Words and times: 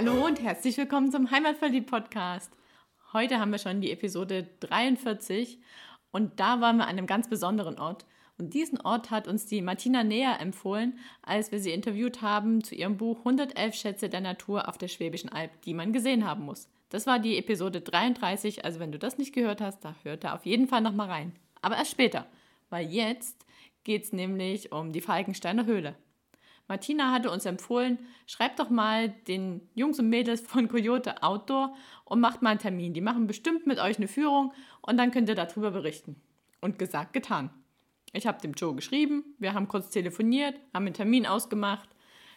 Hallo 0.00 0.24
und 0.24 0.40
herzlich 0.40 0.76
willkommen 0.76 1.10
zum 1.10 1.28
Heimatverliebt-Podcast. 1.32 2.52
Heute 3.12 3.40
haben 3.40 3.50
wir 3.50 3.58
schon 3.58 3.80
die 3.80 3.90
Episode 3.90 4.46
43 4.60 5.58
und 6.12 6.38
da 6.38 6.60
waren 6.60 6.76
wir 6.76 6.84
an 6.84 6.90
einem 6.90 7.08
ganz 7.08 7.28
besonderen 7.28 7.80
Ort. 7.80 8.06
Und 8.38 8.54
diesen 8.54 8.80
Ort 8.80 9.10
hat 9.10 9.26
uns 9.26 9.46
die 9.46 9.60
Martina 9.60 10.04
näher 10.04 10.38
empfohlen, 10.38 11.00
als 11.22 11.50
wir 11.50 11.58
sie 11.58 11.72
interviewt 11.72 12.22
haben 12.22 12.62
zu 12.62 12.76
ihrem 12.76 12.96
Buch 12.96 13.18
111 13.18 13.74
Schätze 13.74 14.08
der 14.08 14.20
Natur 14.20 14.68
auf 14.68 14.78
der 14.78 14.86
Schwäbischen 14.86 15.30
Alb, 15.30 15.60
die 15.62 15.74
man 15.74 15.92
gesehen 15.92 16.24
haben 16.24 16.44
muss. 16.44 16.68
Das 16.90 17.08
war 17.08 17.18
die 17.18 17.36
Episode 17.36 17.80
33, 17.80 18.64
also 18.64 18.78
wenn 18.78 18.92
du 18.92 19.00
das 19.00 19.18
nicht 19.18 19.34
gehört 19.34 19.60
hast, 19.60 19.84
da 19.84 19.96
hört 20.04 20.22
da 20.22 20.36
auf 20.36 20.46
jeden 20.46 20.68
Fall 20.68 20.80
nochmal 20.80 21.08
rein. 21.08 21.32
Aber 21.60 21.76
erst 21.76 21.90
später, 21.90 22.28
weil 22.70 22.86
jetzt 22.86 23.44
geht 23.82 24.04
es 24.04 24.12
nämlich 24.12 24.70
um 24.70 24.92
die 24.92 25.00
Falkensteiner 25.00 25.66
Höhle. 25.66 25.96
Martina 26.68 27.12
hatte 27.12 27.30
uns 27.30 27.46
empfohlen, 27.46 27.98
schreibt 28.26 28.58
doch 28.58 28.68
mal 28.68 29.08
den 29.08 29.62
Jungs 29.74 29.98
und 29.98 30.10
Mädels 30.10 30.42
von 30.42 30.68
Coyote 30.68 31.22
Outdoor 31.22 31.74
und 32.04 32.20
macht 32.20 32.42
mal 32.42 32.50
einen 32.50 32.58
Termin. 32.60 32.92
Die 32.92 33.00
machen 33.00 33.26
bestimmt 33.26 33.66
mit 33.66 33.78
euch 33.78 33.96
eine 33.96 34.06
Führung 34.06 34.52
und 34.82 34.98
dann 34.98 35.10
könnt 35.10 35.30
ihr 35.30 35.34
darüber 35.34 35.70
berichten. 35.70 36.16
Und 36.60 36.78
gesagt, 36.78 37.14
getan. 37.14 37.50
Ich 38.12 38.26
habe 38.26 38.40
dem 38.40 38.52
Joe 38.52 38.74
geschrieben, 38.74 39.24
wir 39.38 39.54
haben 39.54 39.68
kurz 39.68 39.90
telefoniert, 39.90 40.54
haben 40.74 40.86
einen 40.86 40.94
Termin 40.94 41.26
ausgemacht. 41.26 41.88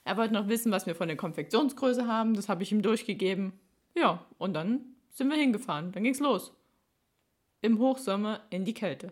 Er 0.06 0.18
wollte 0.18 0.34
noch 0.34 0.48
wissen, 0.48 0.72
was 0.72 0.86
wir 0.86 0.96
von 0.96 1.08
der 1.08 1.18
Konfektionsgröße 1.18 2.08
haben, 2.08 2.34
das 2.34 2.50
habe 2.50 2.64
ich 2.64 2.72
ihm 2.72 2.82
durchgegeben. 2.82 3.54
Ja, 3.96 4.26
und 4.38 4.54
dann 4.54 4.82
sind 5.12 5.30
wir 5.30 5.38
hingefahren, 5.38 5.92
dann 5.92 6.04
ging's 6.04 6.20
los. 6.20 6.54
Im 7.62 7.80
Hochsommer 7.80 8.42
in 8.50 8.64
die 8.64 8.74
Kälte. 8.74 9.12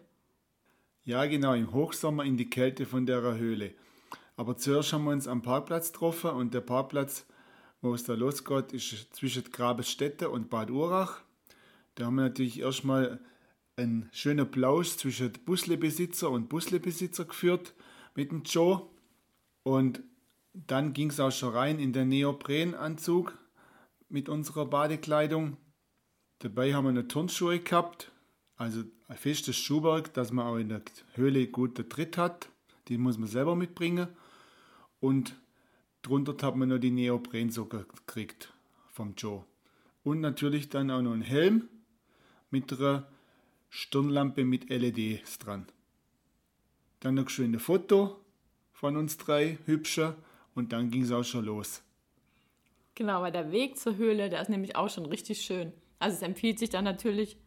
Ja, 1.04 1.26
genau, 1.26 1.54
im 1.54 1.74
Hochsommer 1.74 2.24
in 2.24 2.38
die 2.38 2.50
Kälte 2.50 2.86
von 2.86 3.06
der 3.06 3.22
Höhle. 3.38 3.74
Aber 4.40 4.56
zuerst 4.56 4.94
haben 4.94 5.04
wir 5.04 5.12
uns 5.12 5.28
am 5.28 5.42
Parkplatz 5.42 5.92
getroffen 5.92 6.30
und 6.30 6.54
der 6.54 6.62
Parkplatz, 6.62 7.26
wo 7.82 7.94
es 7.94 8.06
da 8.06 8.14
losgeht, 8.14 8.72
ist 8.72 9.14
zwischen 9.14 9.44
Grabesstätte 9.44 10.30
und 10.30 10.50
Bad 10.50 10.72
Urach. 10.72 11.20
Da 11.96 12.06
haben 12.06 12.16
wir 12.16 12.22
natürlich 12.22 12.62
erstmal 12.62 13.20
einen 13.76 14.08
schönen 14.14 14.50
Plausch 14.50 14.96
zwischen 14.96 15.34
Buslebesitzer 15.46 16.30
und 16.30 16.48
Buslebesitzer 16.48 17.26
geführt 17.26 17.74
mit 18.16 18.32
dem 18.32 18.44
Joe. 18.44 18.84
Und 19.64 20.04
dann 20.54 20.94
ging 20.94 21.10
es 21.10 21.20
auch 21.20 21.34
schon 21.34 21.54
rein 21.54 21.78
in 21.78 21.92
den 21.92 22.08
Neoprenanzug 22.08 23.38
mit 24.08 24.30
unserer 24.30 24.68
Badekleidung. 24.68 25.58
Dabei 26.38 26.74
haben 26.74 26.86
wir 26.86 26.92
eine 26.92 27.10
Turnschuhe 27.10 27.60
gehabt, 27.60 28.14
also 28.56 28.84
ein 29.10 29.18
festes 29.18 29.58
Schuhwerk, 29.58 30.14
dass 30.14 30.32
man 30.32 30.48
auch 30.48 30.56
in 30.56 30.70
der 30.70 30.82
Höhle 31.16 31.46
gut 31.48 31.78
den 31.78 31.90
Tritt 31.90 32.18
hat. 32.18 32.48
Die 32.88 32.98
muss 32.98 33.18
man 33.18 33.28
selber 33.28 33.58
mitbringen. 33.58 34.08
Und 35.00 35.36
drunter 36.02 36.36
hat 36.46 36.56
man 36.56 36.70
noch 36.70 36.80
die 36.80 36.92
Neoprensocken 36.92 37.86
gekriegt 37.88 38.54
vom 38.90 39.14
Joe. 39.16 39.46
Und 40.04 40.22
natürlich 40.22 40.70
dann 40.70 40.92
auch 40.92 41.02
noch 41.02 41.14
ein 41.14 41.22
Helm 41.22 41.70
mit 42.52 42.72
einer 42.74 43.08
Stirnlampe 43.70 44.46
mit 44.46 44.70
LEDs 44.70 45.40
dran. 45.40 45.68
Dann 47.00 47.16
noch 47.16 47.30
schön 47.30 47.54
ein 47.54 47.60
Foto 47.60 48.20
von 48.74 48.98
uns 48.98 49.18
drei, 49.18 49.58
hübscher, 49.66 50.16
und 50.56 50.74
dann 50.74 50.90
ging 50.90 51.04
es 51.04 51.12
auch 51.12 51.24
schon 51.24 51.46
los. 51.46 51.82
Genau, 52.96 53.22
weil 53.22 53.32
der 53.32 53.52
Weg 53.52 53.78
zur 53.78 53.96
Höhle, 53.96 54.30
der 54.30 54.42
ist 54.42 54.50
nämlich 54.50 54.76
auch 54.76 54.90
schon 54.90 55.06
richtig 55.06 55.42
schön. 55.42 55.72
Also 56.00 56.18
es 56.18 56.22
empfiehlt 56.22 56.60
sich 56.60 56.70
dann 56.70 56.84
natürlich 56.84 57.38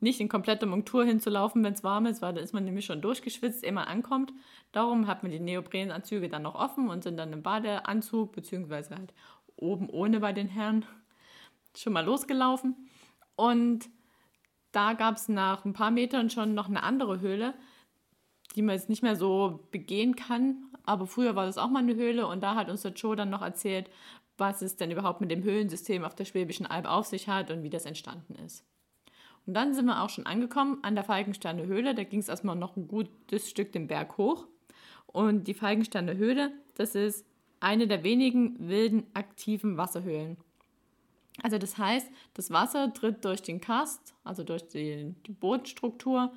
nicht 0.00 0.20
in 0.20 0.28
kompletter 0.28 0.66
Montur 0.66 1.04
hinzulaufen, 1.04 1.62
wenn 1.62 1.74
es 1.74 1.84
warm 1.84 2.06
ist, 2.06 2.22
weil 2.22 2.34
da 2.34 2.40
ist 2.40 2.54
man 2.54 2.64
nämlich 2.64 2.86
schon 2.86 3.02
durchgeschwitzt, 3.02 3.64
ehe 3.64 3.72
man 3.72 3.84
ankommt. 3.86 4.32
Darum 4.72 5.06
hat 5.06 5.22
man 5.22 5.30
die 5.30 5.40
Neoprenanzüge 5.40 6.28
dann 6.28 6.42
noch 6.42 6.54
offen 6.54 6.88
und 6.88 7.04
sind 7.04 7.16
dann 7.16 7.32
im 7.32 7.42
Badeanzug, 7.42 8.32
beziehungsweise 8.32 8.96
halt 8.96 9.12
oben 9.56 9.88
ohne 9.90 10.20
bei 10.20 10.32
den 10.32 10.48
Herren, 10.48 10.84
schon 11.76 11.92
mal 11.92 12.04
losgelaufen. 12.04 12.88
Und 13.36 13.88
da 14.72 14.94
gab 14.94 15.16
es 15.16 15.28
nach 15.28 15.64
ein 15.64 15.72
paar 15.72 15.90
Metern 15.90 16.30
schon 16.30 16.54
noch 16.54 16.68
eine 16.68 16.82
andere 16.82 17.20
Höhle, 17.20 17.54
die 18.56 18.62
man 18.62 18.74
jetzt 18.74 18.88
nicht 18.88 19.02
mehr 19.02 19.16
so 19.16 19.68
begehen 19.70 20.16
kann. 20.16 20.64
Aber 20.84 21.06
früher 21.06 21.36
war 21.36 21.46
das 21.46 21.58
auch 21.58 21.68
mal 21.68 21.82
eine 21.82 21.94
Höhle 21.94 22.26
und 22.26 22.42
da 22.42 22.54
hat 22.54 22.68
uns 22.68 22.82
der 22.82 22.92
Joe 22.92 23.16
dann 23.16 23.30
noch 23.30 23.42
erzählt, 23.42 23.90
was 24.38 24.62
es 24.62 24.76
denn 24.76 24.90
überhaupt 24.90 25.20
mit 25.20 25.30
dem 25.30 25.42
Höhlensystem 25.42 26.04
auf 26.04 26.14
der 26.14 26.24
Schwäbischen 26.24 26.66
Alb 26.66 26.86
auf 26.86 27.06
sich 27.06 27.28
hat 27.28 27.50
und 27.50 27.62
wie 27.62 27.70
das 27.70 27.84
entstanden 27.84 28.34
ist. 28.36 28.64
Und 29.46 29.54
dann 29.54 29.74
sind 29.74 29.86
wir 29.86 30.02
auch 30.02 30.10
schon 30.10 30.26
angekommen 30.26 30.78
an 30.82 30.94
der 30.94 31.04
Falkensteiner 31.04 31.64
Höhle. 31.64 31.94
Da 31.94 32.04
ging 32.04 32.20
es 32.20 32.28
erstmal 32.28 32.56
noch 32.56 32.76
ein 32.76 32.88
gutes 32.88 33.48
Stück 33.48 33.72
den 33.72 33.88
Berg 33.88 34.18
hoch. 34.18 34.46
Und 35.06 35.48
die 35.48 35.54
Falkensteiner 35.54 36.14
Höhle, 36.14 36.52
das 36.76 36.94
ist 36.94 37.26
eine 37.58 37.86
der 37.86 38.04
wenigen 38.04 38.56
wilden 38.68 39.06
aktiven 39.14 39.76
Wasserhöhlen. 39.76 40.36
Also 41.42 41.58
das 41.58 41.78
heißt, 41.78 42.10
das 42.34 42.50
Wasser 42.50 42.92
tritt 42.92 43.24
durch 43.24 43.42
den 43.42 43.60
Kast, 43.60 44.14
also 44.24 44.44
durch 44.44 44.66
die, 44.68 45.14
die 45.26 45.32
Bodenstruktur 45.32 46.32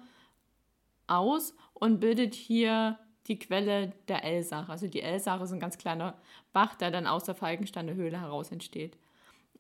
aus 1.08 1.56
und 1.74 2.00
bildet 2.00 2.36
hier 2.36 3.00
die 3.28 3.40
Quelle 3.40 3.94
der 4.08 4.24
Elsach. 4.24 4.70
Also 4.70 4.88
die 4.88 5.02
Elsach 5.02 5.42
ist 5.42 5.52
ein 5.52 5.60
ganz 5.60 5.78
kleiner 5.78 6.16
Bach, 6.52 6.76
der 6.76 6.92
dann 6.92 7.08
aus 7.08 7.24
der 7.24 7.36
Falkensteiner 7.36 7.94
Höhle 7.94 8.20
heraus 8.20 8.52
entsteht. 8.52 8.98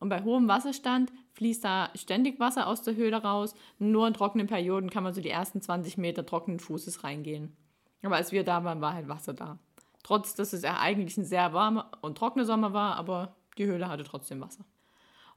Und 0.03 0.09
bei 0.09 0.21
hohem 0.21 0.49
Wasserstand 0.49 1.13
fließt 1.31 1.63
da 1.63 1.89
ständig 1.95 2.37
Wasser 2.37 2.67
aus 2.67 2.83
der 2.83 2.97
Höhle 2.97 3.23
raus. 3.23 3.55
Nur 3.79 4.05
in 4.05 4.13
trockenen 4.13 4.47
Perioden 4.47 4.89
kann 4.89 5.01
man 5.01 5.13
so 5.13 5.21
die 5.21 5.29
ersten 5.29 5.61
20 5.61 5.97
Meter 5.97 6.25
trockenen 6.25 6.59
Fußes 6.59 7.05
reingehen. 7.05 7.55
Aber 8.03 8.17
als 8.17 8.33
wir 8.33 8.43
da 8.43 8.65
waren, 8.65 8.81
war 8.81 8.95
halt 8.95 9.07
Wasser 9.07 9.33
da. 9.33 9.59
Trotz, 10.03 10.35
dass 10.35 10.51
es 10.51 10.63
ja 10.63 10.77
eigentlich 10.77 11.15
ein 11.15 11.23
sehr 11.23 11.53
warmer 11.53 11.89
und 12.01 12.17
trockener 12.17 12.43
Sommer 12.43 12.73
war, 12.73 12.97
aber 12.97 13.37
die 13.57 13.65
Höhle 13.65 13.87
hatte 13.87 14.03
trotzdem 14.03 14.41
Wasser. 14.41 14.65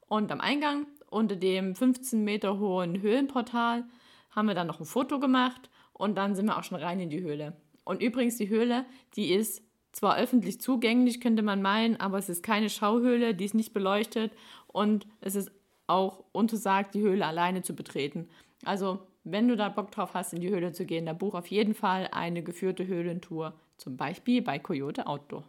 Und 0.09 0.33
am 0.33 0.41
Eingang, 0.41 0.89
unter 1.11 1.37
dem 1.37 1.77
15 1.77 2.25
Meter 2.25 2.59
hohen 2.59 3.01
Höhlenportal, 3.01 3.85
haben 4.33 4.49
wir 4.49 4.57
dann 4.57 4.67
noch 4.67 4.81
ein 4.81 4.85
Foto 4.85 5.21
gemacht 5.21 5.71
und 5.93 6.17
dann 6.17 6.35
sind 6.35 6.47
wir 6.47 6.59
auch 6.59 6.65
schon 6.65 6.79
rein 6.79 6.99
in 6.99 7.11
die 7.11 7.23
Höhle. 7.23 7.57
Und 7.85 8.03
übrigens, 8.03 8.37
die 8.37 8.49
Höhle, 8.49 8.85
die 9.15 9.33
ist 9.33 9.63
zwar 9.97 10.19
öffentlich 10.19 10.61
zugänglich, 10.61 11.23
könnte 11.23 11.43
man 11.43 11.63
meinen, 11.63 11.97
aber 11.97 12.19
es 12.19 12.29
ist 12.29 12.43
keine 12.43 12.69
Schauhöhle, 12.69 13.35
die 13.35 13.47
ist 13.47 13.55
nicht 13.55 13.73
beleuchtet 13.73 14.31
und 14.67 15.07
es 15.23 15.35
ist 15.35 15.51
auch 15.87 16.23
untersagt, 16.33 16.95
die 16.95 17.01
Höhle 17.01 17.25
alleine 17.25 17.63
zu 17.63 17.75
betreten. 17.75 18.29
Also, 18.65 19.01
wenn 19.25 19.49
du 19.49 19.57
da 19.57 19.71
Bock 19.71 19.91
drauf 19.91 20.13
hast, 20.13 20.35
in 20.35 20.41
die 20.41 20.51
Höhle 20.51 20.73
zu 20.73 20.85
gehen, 20.85 21.07
dann 21.07 21.17
buch 21.17 21.35
auf 21.35 21.47
jeden 21.47 21.75
Fall 21.75 22.11
eine 22.13 22.43
geführte 22.43 22.87
Höhlentour, 22.87 23.55
zum 23.79 23.97
Beispiel 23.97 24.43
bei 24.43 24.59
Coyote 24.59 25.07
Outdoor. 25.07 25.45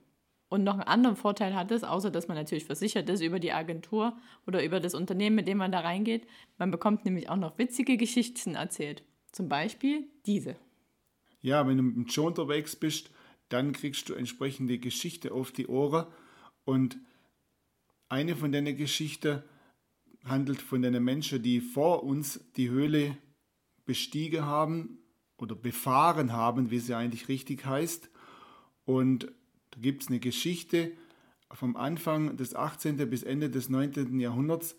Und 0.47 0.63
noch 0.63 0.75
einen 0.75 0.84
anderen 0.84 1.18
Vorteil 1.18 1.53
hat 1.53 1.72
es, 1.72 1.84
außer 1.84 2.09
dass 2.09 2.30
man 2.30 2.38
natürlich 2.38 2.63
versichert 2.63 3.09
ist 3.09 3.22
über 3.22 3.40
die 3.40 3.52
Agentur 3.52 4.16
oder 4.47 4.63
über 4.63 4.80
das 4.80 4.96
Unternehmen, 4.96 5.36
mit 5.36 5.50
dem 5.50 5.57
man 5.57 5.74
da 5.74 5.81
reingeht. 5.81 6.25
Man 6.57 6.72
bekommt 6.72 7.03
nämlich 7.03 7.30
auch 7.30 7.36
noch 7.36 7.57
witzige 7.57 7.97
Geschichten 7.97 8.56
erzählt. 8.56 9.03
Zum 9.34 9.50
Beispiel 9.50 10.07
diese. 10.25 10.56
Ja, 11.41 11.68
wenn 11.68 11.75
du 11.75 11.84
mit 11.84 11.96
dem 11.97 12.06
Joe 12.06 12.28
unterwegs 12.28 12.78
bist, 12.78 13.12
dann 13.50 13.72
kriegst 13.72 14.09
du 14.09 14.13
entsprechende 14.13 14.78
Geschichte 14.78 15.31
auf 15.31 15.52
die 15.52 15.68
Ohren. 15.68 16.08
Und 16.66 16.97
eine 18.09 18.35
von 18.35 18.52
den 18.52 18.75
Geschichten 18.75 19.44
handelt 20.25 20.62
von 20.62 20.81
den 20.81 21.02
Menschen, 21.03 21.41
die 21.41 21.62
vor 21.62 22.03
uns 22.03 22.40
die 22.56 22.69
Höhle 22.69 23.18
bestiegen 23.86 24.46
haben 24.46 25.00
oder 25.38 25.56
befahren 25.56 26.34
haben, 26.34 26.72
wie 26.72 26.80
sie 26.80 26.96
eigentlich 26.96 27.30
richtig 27.30 27.66
heißt. 27.66 28.09
Und 28.86 29.31
da 29.72 29.80
gibt 29.80 30.03
es 30.03 30.09
eine 30.09 30.19
Geschichte 30.19 30.91
vom 31.52 31.78
Anfang 31.78 32.36
des 32.36 32.56
18. 32.56 32.97
bis 33.09 33.24
Ende 33.24 33.50
des 33.50 33.69
19. 33.69 34.19
Jahrhunderts 34.19 34.75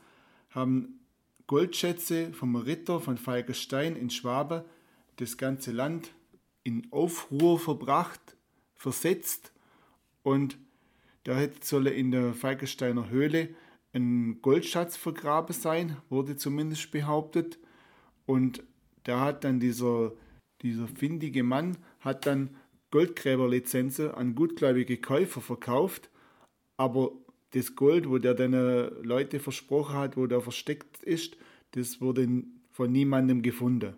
haben 0.50 1.00
Goldschätze 1.46 2.32
vom 2.32 2.56
Ritter 2.56 3.00
von 3.00 3.16
Falkenstein 3.16 3.96
in 3.96 4.10
Schwabe 4.10 4.66
das 5.16 5.38
ganze 5.38 5.72
Land 5.72 6.12
in 6.62 6.86
Aufruhr 6.92 7.58
verbracht 7.58 8.36
versetzt 8.78 9.52
und 10.22 10.58
da 11.24 11.46
solle 11.60 11.90
in 11.90 12.10
der 12.10 12.32
Falkensteiner 12.32 13.10
Höhle 13.10 13.50
ein 13.92 14.40
Goldschatz 14.40 14.96
vergraben 14.96 15.52
sein, 15.52 15.96
wurde 16.08 16.36
zumindest 16.36 16.90
behauptet. 16.90 17.58
Und 18.24 18.62
da 19.04 19.20
hat 19.20 19.44
dann 19.44 19.60
dieser, 19.60 20.12
dieser 20.62 20.88
findige 20.88 21.42
Mann 21.42 21.76
hat 22.00 22.26
dann 22.26 22.56
Goldgräberlizenzen 22.90 24.12
an 24.12 24.34
gutgläubige 24.34 24.96
Käufer 24.98 25.40
verkauft, 25.40 26.10
aber 26.78 27.12
das 27.50 27.74
Gold, 27.74 28.08
wo 28.08 28.18
der 28.18 28.34
den 28.34 28.52
Leute 29.02 29.40
versprochen 29.40 29.96
hat, 29.96 30.16
wo 30.16 30.26
der 30.26 30.40
versteckt 30.40 31.02
ist, 31.02 31.36
das 31.72 32.00
wurde 32.00 32.44
von 32.70 32.92
niemandem 32.92 33.42
gefunden. 33.42 33.94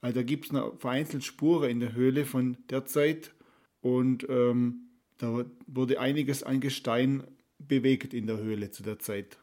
Also 0.00 0.16
da 0.16 0.22
gibt 0.22 0.46
es 0.46 0.52
noch 0.52 0.78
vereinzelt 0.78 1.24
Spuren 1.24 1.70
in 1.70 1.80
der 1.80 1.94
Höhle 1.94 2.24
von 2.24 2.56
der 2.70 2.84
Zeit 2.86 3.32
und 3.80 4.26
ähm, 4.28 4.90
da 5.18 5.44
wurde 5.66 6.00
einiges 6.00 6.42
an 6.42 6.60
Gestein 6.60 7.24
bewegt 7.58 8.14
in 8.14 8.26
der 8.26 8.38
Höhle 8.38 8.70
zu 8.70 8.82
der 8.82 8.98
Zeit. 8.98 9.38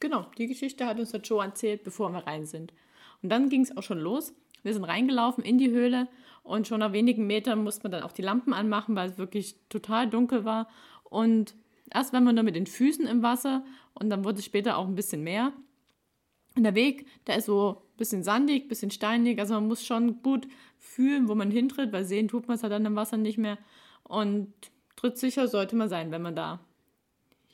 Genau, 0.00 0.26
die 0.38 0.46
Geschichte 0.46 0.86
hat 0.86 0.98
uns 0.98 1.10
der 1.10 1.20
Joe 1.20 1.44
erzählt, 1.44 1.82
bevor 1.82 2.10
wir 2.10 2.26
rein 2.26 2.46
sind. 2.46 2.72
Und 3.22 3.30
dann 3.30 3.48
ging 3.48 3.62
es 3.62 3.76
auch 3.76 3.82
schon 3.82 3.98
los. 3.98 4.34
Wir 4.62 4.72
sind 4.72 4.84
reingelaufen 4.84 5.44
in 5.44 5.58
die 5.58 5.70
Höhle 5.70 6.08
und 6.42 6.68
schon 6.68 6.80
nach 6.80 6.92
wenigen 6.92 7.26
Metern 7.26 7.64
musste 7.64 7.84
man 7.84 7.92
dann 7.92 8.02
auch 8.02 8.12
die 8.12 8.22
Lampen 8.22 8.52
anmachen, 8.52 8.94
weil 8.96 9.10
es 9.10 9.18
wirklich 9.18 9.56
total 9.68 10.08
dunkel 10.08 10.44
war. 10.44 10.68
Und 11.04 11.54
Erst 11.94 12.12
waren 12.12 12.24
wir 12.24 12.32
nur 12.32 12.44
mit 12.44 12.56
den 12.56 12.66
Füßen 12.66 13.06
im 13.06 13.22
Wasser 13.22 13.64
und 13.94 14.10
dann 14.10 14.24
wurde 14.24 14.38
es 14.38 14.44
später 14.44 14.76
auch 14.78 14.86
ein 14.86 14.94
bisschen 14.96 15.22
mehr. 15.22 15.52
Und 16.56 16.64
der 16.64 16.74
Weg, 16.74 17.06
der 17.26 17.36
ist 17.36 17.46
so 17.46 17.82
ein 17.94 17.96
bisschen 17.96 18.22
sandig, 18.22 18.64
ein 18.64 18.68
bisschen 18.68 18.90
steinig. 18.90 19.38
Also 19.40 19.54
man 19.54 19.66
muss 19.66 19.84
schon 19.84 20.22
gut 20.22 20.46
fühlen, 20.78 21.28
wo 21.28 21.34
man 21.34 21.50
hintritt, 21.50 21.92
weil 21.92 22.04
sehen 22.04 22.28
tut 22.28 22.46
man 22.46 22.56
es 22.56 22.62
ja 22.62 22.68
dann 22.68 22.86
im 22.86 22.96
Wasser 22.96 23.16
nicht 23.16 23.38
mehr. 23.38 23.58
Und 24.04 24.52
trittsicher 24.96 25.48
sollte 25.48 25.76
man 25.76 25.88
sein, 25.88 26.10
wenn 26.10 26.22
man 26.22 26.36
da 26.36 26.60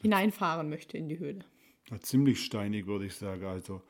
hineinfahren 0.02 0.68
möchte 0.68 0.98
in 0.98 1.08
die 1.08 1.18
Höhle. 1.18 1.44
Ja, 1.90 2.00
ziemlich 2.00 2.44
steinig, 2.44 2.86
würde 2.86 3.06
ich 3.06 3.14
sagen. 3.14 3.44
Also, 3.44 3.82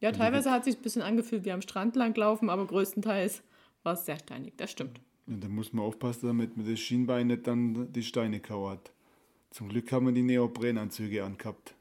ja, 0.00 0.12
teilweise 0.12 0.50
hat 0.50 0.60
es 0.60 0.66
sich 0.66 0.76
ein 0.76 0.82
bisschen 0.82 1.02
angefühlt 1.02 1.44
wie 1.44 1.52
am 1.52 1.62
Strand 1.62 1.96
langlaufen, 1.96 2.50
aber 2.50 2.66
größtenteils 2.66 3.42
war 3.82 3.94
es 3.94 4.06
sehr 4.06 4.18
steinig. 4.18 4.54
Das 4.56 4.70
stimmt. 4.70 5.00
Ja, 5.26 5.36
da 5.36 5.48
muss 5.48 5.72
man 5.72 5.84
aufpassen, 5.84 6.26
damit 6.26 6.56
man 6.56 6.68
das 6.68 6.80
Schienbein 6.80 7.28
nicht 7.28 7.46
dann 7.46 7.92
die 7.92 8.02
Steine 8.02 8.40
kauert. 8.40 8.92
Zum 9.50 9.68
Glück 9.68 9.90
haben 9.92 10.06
wir 10.06 10.12
die 10.12 10.22
Neoprenanzüge 10.22 11.24
angehabt. 11.24 11.74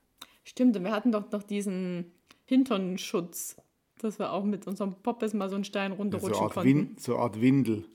Stimmt, 0.43 0.75
und 0.75 0.83
wir 0.83 0.91
hatten 0.91 1.11
doch 1.11 1.31
noch 1.31 1.43
diesen 1.43 2.11
Hinternschutz, 2.49 3.57
dass 3.99 4.17
wir 4.17 4.31
auch 4.31 4.43
mit 4.43 4.65
unserem 4.65 4.95
Poppes 5.03 5.35
mal 5.35 5.49
so 5.49 5.55
einen 5.55 5.65
Stein 5.65 5.91
runterrutschen 5.91 6.41
ja, 6.41 6.47
so 6.47 6.53
konnten. 6.53 6.67
Win 6.67 6.95
so 6.97 7.13
eine 7.13 7.21
Art 7.21 7.39
Windel. 7.39 7.85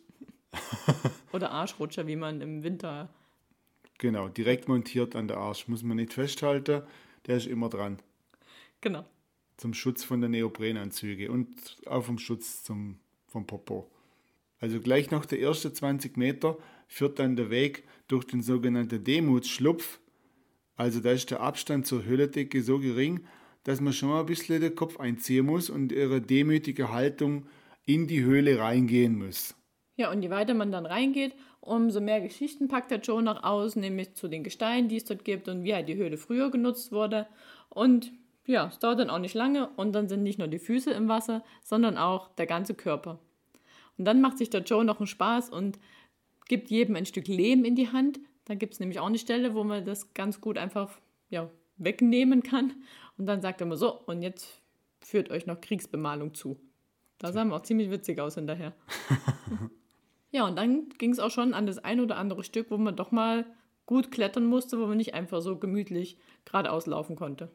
Oder 1.32 1.50
Arschrutscher, 1.50 2.06
wie 2.06 2.14
man 2.14 2.40
im 2.40 2.62
Winter. 2.62 3.08
Genau, 3.98 4.28
direkt 4.28 4.68
montiert 4.68 5.16
an 5.16 5.26
der 5.26 5.38
Arsch. 5.38 5.66
Muss 5.66 5.82
man 5.82 5.96
nicht 5.96 6.12
festhalten, 6.12 6.82
der 7.26 7.36
ist 7.36 7.48
immer 7.48 7.68
dran. 7.68 7.98
Genau. 8.80 9.04
Zum 9.56 9.74
Schutz 9.74 10.04
von 10.04 10.20
der 10.20 10.30
Neoprenanzüge 10.30 11.32
und 11.32 11.48
auch 11.86 12.04
vom 12.04 12.18
Schutz 12.18 12.62
zum, 12.62 13.00
vom 13.26 13.48
Popo. 13.48 13.90
Also 14.60 14.78
gleich 14.78 15.10
nach 15.10 15.26
der 15.26 15.40
ersten 15.40 15.74
20 15.74 16.16
Meter 16.16 16.56
führt 16.86 17.18
dann 17.18 17.34
der 17.34 17.50
Weg 17.50 17.82
durch 18.06 18.24
den 18.24 18.40
sogenannten 18.40 19.02
Demutsschlupf. 19.02 19.98
Also 20.76 21.00
da 21.00 21.10
ist 21.10 21.32
der 21.32 21.40
Abstand 21.40 21.88
zur 21.88 22.04
Höhlendecke 22.04 22.62
so 22.62 22.78
gering, 22.78 23.26
dass 23.64 23.80
man 23.80 23.92
schon 23.92 24.10
mal 24.10 24.20
ein 24.20 24.26
bisschen 24.26 24.60
den 24.60 24.74
Kopf 24.74 25.00
einziehen 25.00 25.46
muss 25.46 25.68
und 25.68 25.92
ihre 25.92 26.20
demütige 26.20 26.92
Haltung 26.92 27.46
in 27.84 28.06
die 28.06 28.22
Höhle 28.22 28.58
reingehen 28.58 29.18
muss. 29.18 29.54
Ja, 29.96 30.10
und 30.10 30.22
je 30.22 30.30
weiter 30.30 30.54
man 30.54 30.72
dann 30.72 30.86
reingeht, 30.86 31.34
umso 31.60 32.00
mehr 32.00 32.20
Geschichten 32.20 32.68
packt 32.68 32.90
der 32.90 33.00
Joe 33.00 33.22
noch 33.22 33.42
aus, 33.42 33.76
nämlich 33.76 34.14
zu 34.14 34.28
den 34.28 34.42
Gesteinen, 34.42 34.88
die 34.88 34.96
es 34.96 35.04
dort 35.04 35.24
gibt 35.24 35.48
und 35.48 35.64
wie 35.64 35.74
halt 35.74 35.88
die 35.88 35.96
Höhle 35.96 36.16
früher 36.16 36.50
genutzt 36.50 36.92
wurde. 36.92 37.26
Und 37.68 38.12
ja, 38.46 38.66
es 38.66 38.78
dauert 38.78 38.98
dann 38.98 39.10
auch 39.10 39.18
nicht 39.18 39.34
lange 39.34 39.68
und 39.76 39.92
dann 39.92 40.08
sind 40.08 40.22
nicht 40.22 40.38
nur 40.38 40.48
die 40.48 40.58
Füße 40.58 40.90
im 40.90 41.08
Wasser, 41.08 41.44
sondern 41.62 41.96
auch 41.96 42.28
der 42.34 42.46
ganze 42.46 42.74
Körper. 42.74 43.18
Und 43.96 44.04
dann 44.04 44.20
macht 44.20 44.38
sich 44.38 44.50
der 44.50 44.62
Joe 44.62 44.84
noch 44.84 44.98
einen 44.98 45.06
Spaß 45.06 45.50
und 45.50 45.78
gibt 46.48 46.70
jedem 46.70 46.96
ein 46.96 47.06
Stück 47.06 47.28
Lehm 47.28 47.64
in 47.64 47.76
die 47.76 47.90
Hand. 47.90 48.20
Da 48.44 48.54
gibt 48.54 48.74
es 48.74 48.80
nämlich 48.80 48.98
auch 48.98 49.06
eine 49.06 49.18
Stelle, 49.18 49.54
wo 49.54 49.64
man 49.64 49.84
das 49.84 50.12
ganz 50.12 50.40
gut 50.40 50.58
einfach 50.58 50.90
ja, 51.30 51.48
wegnehmen 51.76 52.42
kann. 52.42 52.74
Und 53.16 53.26
dann 53.26 53.40
sagt 53.40 53.60
er 53.60 53.66
immer 53.66 53.76
so, 53.76 54.00
und 54.06 54.22
jetzt 54.22 54.60
führt 55.00 55.30
euch 55.30 55.46
noch 55.46 55.60
Kriegsbemalung 55.60 56.34
zu. 56.34 56.58
Da 57.18 57.32
sah 57.32 57.44
man 57.44 57.58
auch 57.58 57.62
ziemlich 57.62 57.90
witzig 57.90 58.20
aus 58.20 58.34
hinterher. 58.34 58.74
ja, 60.30 60.46
und 60.46 60.56
dann 60.56 60.88
ging 60.98 61.10
es 61.10 61.18
auch 61.18 61.30
schon 61.30 61.54
an 61.54 61.66
das 61.66 61.78
ein 61.78 62.00
oder 62.00 62.16
andere 62.16 62.44
Stück, 62.44 62.70
wo 62.70 62.76
man 62.76 62.96
doch 62.96 63.12
mal 63.12 63.46
gut 63.86 64.10
klettern 64.10 64.46
musste, 64.46 64.78
wo 64.78 64.86
man 64.86 64.96
nicht 64.96 65.14
einfach 65.14 65.40
so 65.40 65.58
gemütlich 65.58 66.18
geradeaus 66.44 66.86
laufen 66.86 67.16
konnte. 67.16 67.50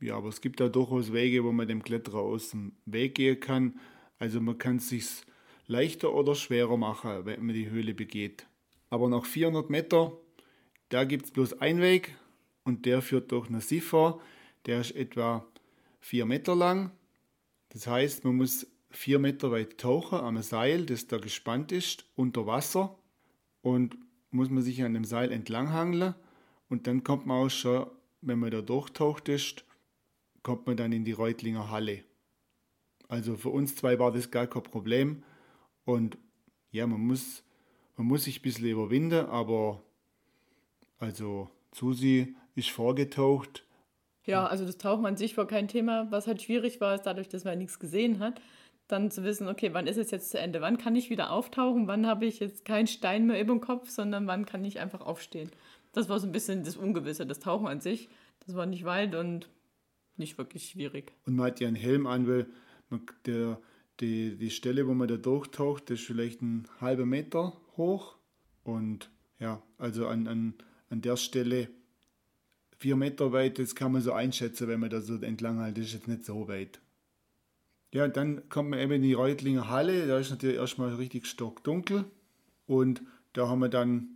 Ja, 0.00 0.16
aber 0.16 0.28
es 0.28 0.40
gibt 0.40 0.60
da 0.60 0.68
durchaus 0.68 1.12
Wege, 1.12 1.44
wo 1.44 1.52
man 1.52 1.66
dem 1.66 1.82
Kletterer 1.82 2.20
aus 2.20 2.50
dem 2.50 2.76
Weg 2.84 3.14
gehen 3.14 3.40
kann. 3.40 3.80
Also 4.18 4.40
man 4.40 4.58
kann 4.58 4.76
es 4.76 4.90
sich 4.90 5.06
leichter 5.66 6.14
oder 6.14 6.34
schwerer 6.34 6.76
machen, 6.76 7.24
wenn 7.24 7.44
man 7.44 7.54
die 7.54 7.70
Höhle 7.70 7.94
begeht. 7.94 8.46
Aber 8.90 9.08
nach 9.08 9.24
400 9.24 9.70
Meter, 9.70 10.12
da 10.90 11.04
gibt 11.04 11.24
es 11.26 11.30
bloß 11.30 11.60
einen 11.60 11.80
Weg 11.80 12.14
und 12.64 12.84
der 12.86 13.02
führt 13.02 13.32
durch 13.32 13.48
eine 13.48 13.60
Siffer. 13.60 14.20
Der 14.66 14.80
ist 14.80 14.92
etwa 14.92 15.46
4 16.00 16.26
Meter 16.26 16.54
lang. 16.54 16.90
Das 17.70 17.86
heißt, 17.86 18.24
man 18.24 18.36
muss 18.36 18.66
4 18.90 19.18
Meter 19.18 19.50
weit 19.50 19.78
tauchen 19.78 20.18
am 20.18 20.40
Seil, 20.42 20.86
das 20.86 21.06
da 21.06 21.18
gespannt 21.18 21.72
ist, 21.72 22.06
unter 22.14 22.46
Wasser. 22.46 22.98
Und 23.62 23.96
muss 24.30 24.50
man 24.50 24.62
sich 24.62 24.82
an 24.82 24.94
dem 24.94 25.04
Seil 25.04 25.32
entlanghangeln. 25.32 26.14
Und 26.68 26.86
dann 26.86 27.04
kommt 27.04 27.26
man 27.26 27.46
auch 27.46 27.50
schon, 27.50 27.86
wenn 28.20 28.38
man 28.38 28.50
da 28.50 28.60
durchtaucht 28.60 29.28
ist, 29.28 29.64
kommt 30.42 30.66
man 30.66 30.76
dann 30.76 30.92
in 30.92 31.04
die 31.04 31.12
Reutlinger 31.12 31.70
Halle. 31.70 32.04
Also 33.08 33.36
für 33.36 33.50
uns 33.50 33.76
zwei 33.76 33.98
war 33.98 34.12
das 34.12 34.30
gar 34.30 34.46
kein 34.46 34.62
Problem. 34.62 35.22
Und 35.84 36.18
ja, 36.70 36.86
man 36.86 37.00
muss, 37.00 37.44
man 37.96 38.06
muss 38.06 38.24
sich 38.24 38.40
ein 38.40 38.42
bisschen 38.42 38.66
überwinden, 38.66 39.26
aber 39.26 39.82
also 40.98 41.50
Susi 41.72 42.34
ist 42.54 42.70
vorgetaucht. 42.70 43.65
Ja, 44.26 44.46
also 44.46 44.64
das 44.64 44.76
Tauchen 44.76 45.06
an 45.06 45.16
sich 45.16 45.36
war 45.36 45.46
kein 45.46 45.68
Thema. 45.68 46.10
Was 46.10 46.26
halt 46.26 46.42
schwierig 46.42 46.80
war, 46.80 46.94
ist 46.94 47.02
dadurch, 47.02 47.28
dass 47.28 47.44
man 47.44 47.58
nichts 47.58 47.78
gesehen 47.78 48.18
hat, 48.18 48.40
dann 48.88 49.10
zu 49.10 49.24
wissen, 49.24 49.48
okay, 49.48 49.70
wann 49.72 49.86
ist 49.86 49.96
es 49.96 50.10
jetzt 50.10 50.30
zu 50.30 50.38
Ende? 50.38 50.60
Wann 50.60 50.78
kann 50.78 50.96
ich 50.96 51.10
wieder 51.10 51.30
auftauchen? 51.30 51.86
Wann 51.86 52.06
habe 52.06 52.26
ich 52.26 52.40
jetzt 52.40 52.64
keinen 52.64 52.86
Stein 52.86 53.26
mehr 53.26 53.40
über 53.40 53.54
dem 53.54 53.60
Kopf, 53.60 53.88
sondern 53.88 54.26
wann 54.26 54.44
kann 54.44 54.64
ich 54.64 54.80
einfach 54.80 55.00
aufstehen? 55.00 55.50
Das 55.92 56.08
war 56.08 56.20
so 56.20 56.26
ein 56.26 56.32
bisschen 56.32 56.64
das 56.64 56.76
Ungewisse, 56.76 57.26
das 57.26 57.38
Tauchen 57.38 57.68
an 57.68 57.80
sich. 57.80 58.08
Das 58.44 58.54
war 58.54 58.66
nicht 58.66 58.84
weit 58.84 59.14
und 59.14 59.48
nicht 60.16 60.38
wirklich 60.38 60.68
schwierig. 60.68 61.12
Und 61.24 61.36
man 61.36 61.46
hat 61.46 61.60
ja 61.60 61.68
einen 61.68 61.76
Helm 61.76 62.06
an, 62.06 62.28
weil 62.28 62.46
der, 63.24 63.58
die, 64.00 64.36
die 64.36 64.50
Stelle, 64.50 64.86
wo 64.86 64.94
man 64.94 65.08
da 65.08 65.16
durchtaucht, 65.16 65.90
ist 65.90 66.04
vielleicht 66.04 66.42
ein 66.42 66.66
halber 66.80 67.06
Meter 67.06 67.54
hoch. 67.76 68.16
Und 68.62 69.10
ja, 69.38 69.62
also 69.78 70.06
an, 70.06 70.26
an, 70.28 70.54
an 70.90 71.00
der 71.00 71.16
Stelle 71.16 71.68
vier 72.78 72.96
Meter 72.96 73.32
weit, 73.32 73.58
das 73.58 73.74
kann 73.74 73.92
man 73.92 74.02
so 74.02 74.12
einschätzen, 74.12 74.68
wenn 74.68 74.80
man 74.80 74.90
da 74.90 75.00
so 75.00 75.14
entlang 75.16 75.58
halt, 75.58 75.78
das 75.78 75.86
ist 75.86 75.94
jetzt 75.94 76.08
nicht 76.08 76.24
so 76.24 76.48
weit. 76.48 76.80
Ja, 77.92 78.08
dann 78.08 78.48
kommt 78.48 78.70
man 78.70 78.78
eben 78.78 78.92
in 78.92 79.02
die 79.02 79.14
Reutlinger 79.14 79.70
Halle, 79.70 80.06
da 80.06 80.18
ist 80.18 80.30
natürlich 80.30 80.56
erstmal 80.56 80.94
richtig 80.94 81.26
stockdunkel 81.26 82.04
und 82.66 83.02
da 83.32 83.48
haben 83.48 83.60
wir 83.60 83.68
dann 83.68 84.08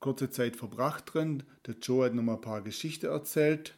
kurze 0.00 0.30
Zeit 0.30 0.56
verbracht 0.56 1.14
drin. 1.14 1.44
Der 1.66 1.76
Joe 1.80 2.04
hat 2.04 2.14
noch 2.14 2.22
mal 2.22 2.34
ein 2.34 2.40
paar 2.40 2.60
Geschichten 2.62 3.06
erzählt 3.06 3.74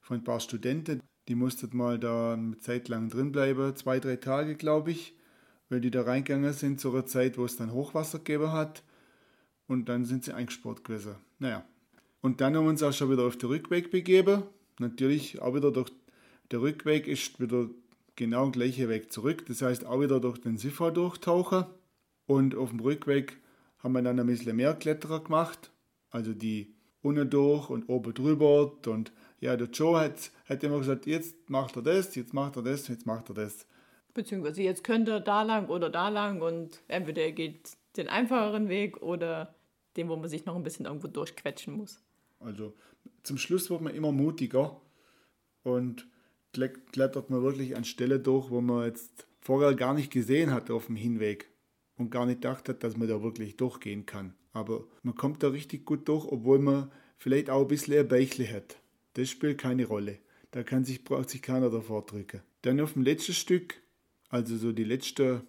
von 0.00 0.18
ein 0.18 0.24
paar 0.24 0.40
Studenten. 0.40 1.00
Die 1.28 1.34
mussten 1.34 1.76
mal 1.76 1.98
da 1.98 2.32
eine 2.32 2.58
Zeit 2.58 2.88
lang 2.88 3.08
drin 3.08 3.30
bleiben, 3.30 3.76
zwei, 3.76 4.00
drei 4.00 4.16
Tage, 4.16 4.56
glaube 4.56 4.90
ich, 4.90 5.16
weil 5.68 5.80
die 5.80 5.92
da 5.92 6.02
reingegangen 6.02 6.52
sind 6.52 6.80
zu 6.80 6.90
einer 6.90 7.06
Zeit, 7.06 7.38
wo 7.38 7.44
es 7.44 7.56
dann 7.56 7.72
Hochwasser 7.72 8.18
gegeben 8.18 8.50
hat. 8.52 8.82
Und 9.68 9.88
dann 9.88 10.04
sind 10.04 10.24
sie 10.24 10.34
eingesperrt 10.34 10.82
gewesen. 10.82 11.14
Naja. 11.38 11.64
Und 12.22 12.40
dann 12.40 12.56
haben 12.56 12.64
wir 12.64 12.70
uns 12.70 12.82
auch 12.82 12.92
schon 12.92 13.10
wieder 13.10 13.24
auf 13.24 13.36
den 13.36 13.48
Rückweg 13.48 13.90
begeben. 13.90 14.44
Natürlich 14.78 15.42
auch 15.42 15.54
wieder 15.54 15.70
durch 15.72 15.92
der 16.50 16.62
Rückweg 16.62 17.06
ist 17.06 17.40
wieder 17.40 17.68
genau 18.16 18.44
der 18.44 18.52
gleiche 18.52 18.88
Weg 18.88 19.12
zurück. 19.12 19.44
Das 19.46 19.60
heißt 19.60 19.84
auch 19.84 20.00
wieder 20.00 20.20
durch 20.20 20.38
den 20.38 20.56
Siffer 20.56 20.92
durchtauchen. 20.92 21.66
Und 22.26 22.54
auf 22.54 22.70
dem 22.70 22.80
Rückweg 22.80 23.38
haben 23.78 23.92
wir 23.92 24.02
dann 24.02 24.20
ein 24.20 24.26
bisschen 24.26 24.56
mehr 24.56 24.74
Kletterer 24.74 25.24
gemacht. 25.24 25.72
Also 26.10 26.32
die 26.32 26.74
unten 27.02 27.28
durch 27.28 27.68
und 27.68 27.88
oben 27.88 28.14
drüber 28.14 28.72
und 28.86 29.12
ja, 29.40 29.56
der 29.56 29.68
Joe 29.68 29.98
hat, 29.98 30.30
hat 30.44 30.62
immer 30.62 30.78
gesagt, 30.78 31.06
jetzt 31.06 31.50
macht 31.50 31.74
er 31.74 31.82
das, 31.82 32.14
jetzt 32.14 32.32
macht 32.32 32.56
er 32.56 32.62
das, 32.62 32.86
jetzt 32.86 33.06
macht 33.06 33.28
er 33.28 33.34
das. 33.34 33.66
Beziehungsweise 34.14 34.62
jetzt 34.62 34.84
könnte 34.84 35.10
er 35.10 35.20
da 35.20 35.42
lang 35.42 35.68
oder 35.68 35.90
da 35.90 36.08
lang 36.10 36.42
und 36.42 36.80
entweder 36.86 37.22
er 37.22 37.32
geht 37.32 37.72
den 37.96 38.08
einfacheren 38.08 38.68
Weg 38.68 39.02
oder 39.02 39.54
den, 39.96 40.08
wo 40.08 40.16
man 40.16 40.28
sich 40.28 40.44
noch 40.44 40.54
ein 40.54 40.62
bisschen 40.62 40.86
irgendwo 40.86 41.08
durchquetschen 41.08 41.76
muss. 41.76 42.00
Also 42.44 42.74
zum 43.22 43.38
Schluss 43.38 43.70
wird 43.70 43.80
man 43.80 43.94
immer 43.94 44.12
mutiger 44.12 44.80
und 45.62 46.06
klettert 46.52 47.30
man 47.30 47.42
wirklich 47.42 47.76
an 47.76 47.84
Stelle 47.84 48.20
durch, 48.20 48.50
wo 48.50 48.60
man 48.60 48.84
jetzt 48.84 49.26
vorher 49.40 49.74
gar 49.74 49.94
nicht 49.94 50.12
gesehen 50.12 50.50
hat 50.50 50.70
auf 50.70 50.86
dem 50.86 50.96
Hinweg 50.96 51.48
und 51.96 52.10
gar 52.10 52.26
nicht 52.26 52.42
gedacht 52.42 52.68
hat, 52.68 52.84
dass 52.84 52.96
man 52.96 53.08
da 53.08 53.22
wirklich 53.22 53.56
durchgehen 53.56 54.06
kann. 54.06 54.34
Aber 54.52 54.84
man 55.02 55.14
kommt 55.14 55.42
da 55.42 55.48
richtig 55.48 55.84
gut 55.84 56.08
durch, 56.08 56.26
obwohl 56.26 56.58
man 56.58 56.90
vielleicht 57.16 57.48
auch 57.48 57.62
ein 57.62 57.68
bisschen 57.68 57.98
ein 57.98 58.08
Beichle 58.08 58.50
hat. 58.52 58.76
Das 59.14 59.30
spielt 59.30 59.58
keine 59.58 59.86
Rolle. 59.86 60.18
Da 60.50 60.62
kann 60.62 60.84
sich, 60.84 61.04
braucht 61.04 61.30
sich 61.30 61.40
keiner 61.40 61.70
davor 61.70 62.04
drücken. 62.04 62.42
Dann 62.62 62.80
auf 62.80 62.92
dem 62.92 63.02
letzten 63.02 63.32
Stück, 63.32 63.80
also 64.28 64.56
so 64.56 64.72
die 64.72 64.84
letzten 64.84 65.42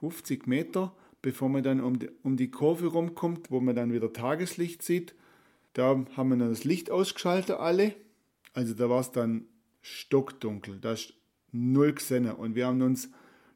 50 0.00 0.46
Meter, 0.46 0.94
bevor 1.22 1.48
man 1.48 1.62
dann 1.62 1.80
um 1.80 1.98
die, 1.98 2.08
um 2.22 2.36
die 2.36 2.50
Kurve 2.50 2.86
rumkommt, 2.88 3.50
wo 3.50 3.60
man 3.60 3.76
dann 3.76 3.92
wieder 3.92 4.12
Tageslicht 4.12 4.82
sieht, 4.82 5.14
da 5.72 6.04
haben 6.16 6.28
wir 6.30 6.36
dann 6.36 6.50
das 6.50 6.64
Licht 6.64 6.90
ausgeschaltet 6.90 7.56
alle. 7.56 7.94
Also 8.52 8.74
da 8.74 8.88
war 8.88 9.00
es 9.00 9.12
dann 9.12 9.46
stockdunkel. 9.80 10.80
Da 10.80 10.92
ist 10.92 11.14
null 11.52 11.94
gesehen. 11.94 12.30
Und 12.30 12.54
wir 12.54 12.66
haben 12.66 12.82
uns 12.82 13.10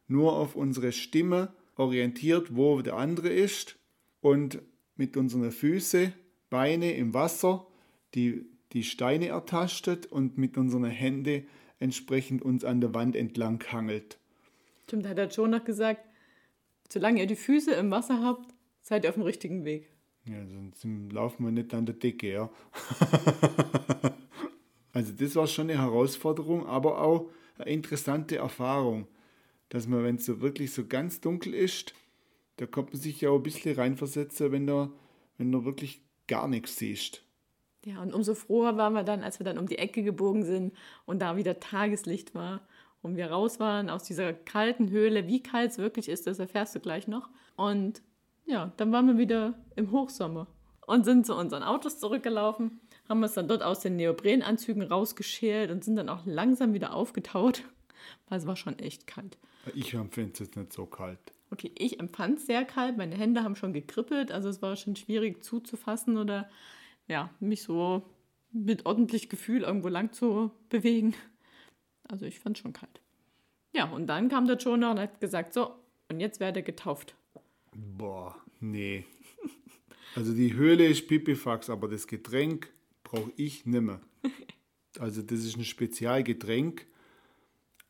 nur 0.07 0.33
auf 0.33 0.55
unsere 0.55 0.91
Stimme 0.91 1.53
orientiert, 1.75 2.55
wo 2.55 2.81
der 2.81 2.95
andere 2.95 3.29
ist. 3.29 3.77
Und 4.21 4.61
mit 4.95 5.17
unseren 5.17 5.51
Füßen, 5.51 6.13
Beine 6.49 6.93
im 6.93 7.13
Wasser, 7.13 7.67
die 8.13 8.45
die 8.71 8.83
Steine 8.83 9.27
ertastet 9.27 10.05
und 10.05 10.37
mit 10.37 10.57
unseren 10.57 10.85
Händen 10.85 11.47
entsprechend 11.79 12.41
uns 12.41 12.63
an 12.63 12.81
der 12.81 12.93
Wand 12.93 13.15
entlang 13.15 13.63
hangelt. 13.71 14.17
Stimmt, 14.83 15.07
hat 15.07 15.17
er 15.17 15.31
schon 15.31 15.51
noch 15.51 15.63
gesagt, 15.63 16.05
solange 16.89 17.19
ihr 17.19 17.27
die 17.27 17.35
Füße 17.35 17.71
im 17.73 17.91
Wasser 17.91 18.21
habt, 18.21 18.53
seid 18.81 19.03
ihr 19.03 19.09
auf 19.09 19.15
dem 19.15 19.23
richtigen 19.23 19.65
Weg. 19.65 19.94
Ja, 20.25 20.43
sonst 20.47 20.83
laufen 21.13 21.45
wir 21.45 21.51
nicht 21.51 21.73
an 21.73 21.85
der 21.85 21.95
Decke, 21.95 22.31
ja. 22.31 22.49
also 24.93 25.13
das 25.13 25.35
war 25.35 25.45
schon 25.45 25.69
eine 25.69 25.79
Herausforderung, 25.79 26.65
aber 26.65 27.01
auch 27.01 27.29
eine 27.59 27.69
interessante 27.69 28.37
Erfahrung, 28.37 29.07
dass 29.69 29.87
man, 29.87 30.03
wenn 30.03 30.15
es 30.15 30.25
so 30.25 30.41
wirklich 30.41 30.73
so 30.73 30.87
ganz 30.87 31.21
dunkel 31.21 31.53
ist, 31.53 31.93
da 32.57 32.65
kommt 32.65 32.93
man 32.93 33.01
sich 33.01 33.21
ja 33.21 33.29
auch 33.29 33.37
ein 33.37 33.43
bisschen 33.43 33.75
reinversetzen, 33.75 34.51
wenn 34.51 34.65
du, 34.65 34.91
wenn 35.37 35.65
wirklich 35.65 36.01
gar 36.27 36.47
nichts 36.47 36.77
siehst. 36.77 37.21
Ja, 37.85 38.01
und 38.01 38.13
umso 38.13 38.33
froher 38.33 38.77
waren 38.77 38.93
wir 38.93 39.03
dann, 39.03 39.21
als 39.21 39.39
wir 39.39 39.43
dann 39.43 39.59
um 39.59 39.67
die 39.67 39.77
Ecke 39.77 40.01
gebogen 40.01 40.43
sind 40.43 40.73
und 41.05 41.21
da 41.21 41.37
wieder 41.37 41.59
Tageslicht 41.59 42.33
war 42.33 42.67
und 43.03 43.15
wir 43.15 43.27
raus 43.27 43.59
waren 43.59 43.91
aus 43.91 44.03
dieser 44.03 44.33
kalten 44.33 44.89
Höhle. 44.89 45.27
Wie 45.27 45.43
kalt 45.43 45.71
es 45.71 45.77
wirklich 45.77 46.09
ist, 46.09 46.25
das 46.25 46.39
erfährst 46.39 46.73
du 46.73 46.79
gleich 46.79 47.07
noch. 47.07 47.29
Und 47.55 48.01
ja, 48.45 48.71
dann 48.77 48.91
waren 48.91 49.07
wir 49.07 49.17
wieder 49.17 49.55
im 49.75 49.91
Hochsommer 49.91 50.47
und 50.85 51.05
sind 51.05 51.25
zu 51.25 51.35
unseren 51.35 51.63
Autos 51.63 51.99
zurückgelaufen, 51.99 52.79
haben 53.09 53.21
uns 53.21 53.33
dann 53.33 53.47
dort 53.47 53.63
aus 53.63 53.79
den 53.79 53.95
Neoprenanzügen 53.95 54.83
rausgeschält 54.83 55.71
und 55.71 55.83
sind 55.83 55.95
dann 55.95 56.09
auch 56.09 56.25
langsam 56.25 56.73
wieder 56.73 56.93
aufgetaut, 56.93 57.63
weil 58.29 58.37
es 58.37 58.47
war 58.47 58.55
schon 58.55 58.79
echt 58.79 59.07
kalt. 59.07 59.37
Ich 59.73 59.93
empfinde 59.93 60.33
es 60.33 60.39
jetzt 60.39 60.55
nicht 60.55 60.73
so 60.73 60.85
kalt. 60.85 61.19
Okay, 61.51 61.71
ich 61.77 61.99
empfand 61.99 62.39
es 62.39 62.45
sehr 62.45 62.65
kalt, 62.65 62.97
meine 62.97 63.15
Hände 63.15 63.43
haben 63.43 63.55
schon 63.55 63.73
gekribbelt, 63.73 64.31
also 64.31 64.49
es 64.49 64.61
war 64.61 64.75
schon 64.75 64.95
schwierig 64.95 65.43
zuzufassen 65.43 66.17
oder 66.17 66.49
ja, 67.07 67.29
mich 67.39 67.63
so 67.63 68.03
mit 68.51 68.85
ordentlich 68.85 69.29
Gefühl 69.29 69.63
irgendwo 69.63 69.89
lang 69.89 70.11
zu 70.11 70.51
bewegen. 70.69 71.13
Also 72.07 72.25
ich 72.25 72.39
fand 72.39 72.57
es 72.57 72.61
schon 72.61 72.73
kalt. 72.73 73.01
Ja, 73.73 73.89
und 73.91 74.07
dann 74.07 74.29
kam 74.29 74.47
der 74.47 74.57
Jonah 74.57 74.91
und 74.91 74.99
hat 74.99 75.19
gesagt, 75.19 75.53
so, 75.53 75.75
und 76.09 76.19
jetzt 76.19 76.39
werde 76.39 76.63
getauft. 76.63 77.15
Boah, 77.75 78.35
nee. 78.59 79.05
Also 80.15 80.33
die 80.33 80.53
Höhle 80.53 80.85
ist 80.85 81.07
Pipifax, 81.07 81.69
aber 81.69 81.89
das 81.89 82.07
Getränk 82.07 82.71
brauche 83.03 83.31
ich 83.35 83.65
nimmer. 83.65 84.01
Also 84.97 85.21
das 85.21 85.39
ist 85.39 85.57
ein 85.57 85.65
Spezialgetränk, 85.65 86.85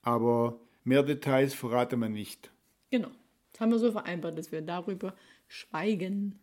aber 0.02 0.60
mehr 0.84 1.04
Details 1.04 1.54
verrate 1.54 1.98
man 1.98 2.14
nicht. 2.14 2.50
Genau. 2.90 3.12
Das 3.52 3.62
haben 3.62 3.70
wir 3.70 3.78
so 3.78 3.92
vereinbart, 3.92 4.36
dass 4.40 4.52
wir 4.52 4.64
darüber 4.64 5.16
schweigen, 5.48 6.40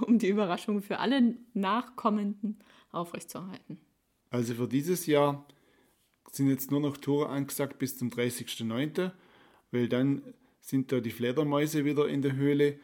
um 0.00 0.18
die 0.18 0.28
Überraschung 0.28 0.80
für 0.80 0.98
alle 0.98 1.36
Nachkommenden 1.52 2.58
aufrechtzuerhalten. 2.90 3.78
Also 4.30 4.54
für 4.54 4.66
dieses 4.66 5.04
Jahr 5.04 5.46
sind 6.32 6.48
jetzt 6.48 6.70
nur 6.70 6.80
noch 6.80 6.96
Tore 6.96 7.28
angesagt 7.28 7.78
bis 7.78 7.98
zum 7.98 8.08
30.09., 8.08 9.12
weil 9.72 9.90
dann 9.90 10.22
sind 10.64 10.92
da 10.92 11.00
die 11.00 11.10
Fledermäuse 11.10 11.84
wieder 11.84 12.08
in 12.08 12.22
der 12.22 12.36
Höhle 12.36 12.78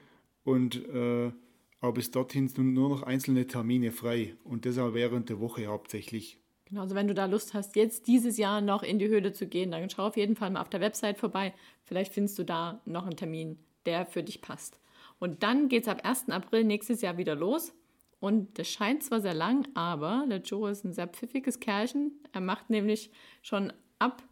und 0.45 0.87
äh, 0.87 1.33
aber 1.81 1.95
bis 1.95 2.11
dorthin 2.11 2.49
sind 2.49 2.75
nur 2.75 2.91
noch 2.91 3.03
einzelne 3.03 3.47
Termine 3.47 3.91
frei 3.91 4.35
und 4.45 4.67
das 4.67 4.77
auch 4.77 4.93
während 4.93 5.31
der 5.31 5.41
Woche 5.41 5.67
hauptsächlich. 5.67 6.39
Genau, 6.67 6.83
also 6.83 6.95
wenn 6.95 7.09
du 7.09 7.15
da 7.15 7.25
Lust 7.25 7.55
hast, 7.55 7.75
jetzt 7.75 8.07
dieses 8.07 8.37
Jahr 8.37 8.61
noch 8.61 8.83
in 8.83 8.99
die 8.99 9.09
Höhle 9.09 9.33
zu 9.33 9.47
gehen, 9.47 9.71
dann 9.71 9.89
schau 9.89 10.07
auf 10.07 10.17
jeden 10.19 10.37
Fall 10.37 10.51
mal 10.51 10.61
auf 10.61 10.69
der 10.69 10.81
Website 10.81 11.19
vorbei. 11.19 11.55
Vielleicht 11.85 12.13
findest 12.13 12.39
du 12.39 12.45
da 12.45 12.83
noch 12.85 13.07
einen 13.07 13.17
Termin, 13.17 13.59
der 13.87 14.05
für 14.05 14.23
dich 14.23 14.43
passt. 14.43 14.79
Und 15.19 15.43
dann 15.43 15.69
geht 15.69 15.85
es 15.85 15.89
ab 15.89 16.03
1. 16.05 16.29
April 16.29 16.65
nächstes 16.65 17.01
Jahr 17.01 17.17
wieder 17.17 17.35
los. 17.35 17.73
Und 18.21 18.59
das 18.59 18.69
scheint 18.69 19.03
zwar 19.03 19.23
sehr 19.23 19.35
lang, 19.35 19.67
aber 19.75 20.27
der 20.29 20.43
Joe 20.43 20.71
ist 20.71 20.85
ein 20.85 20.93
sehr 20.93 21.09
pfiffiges 21.09 21.61
Kerlchen. 21.61 22.13
Er 22.33 22.43
macht 22.43 22.69
nämlich 22.69 23.11
schon 23.41 23.73
ab 23.99 24.23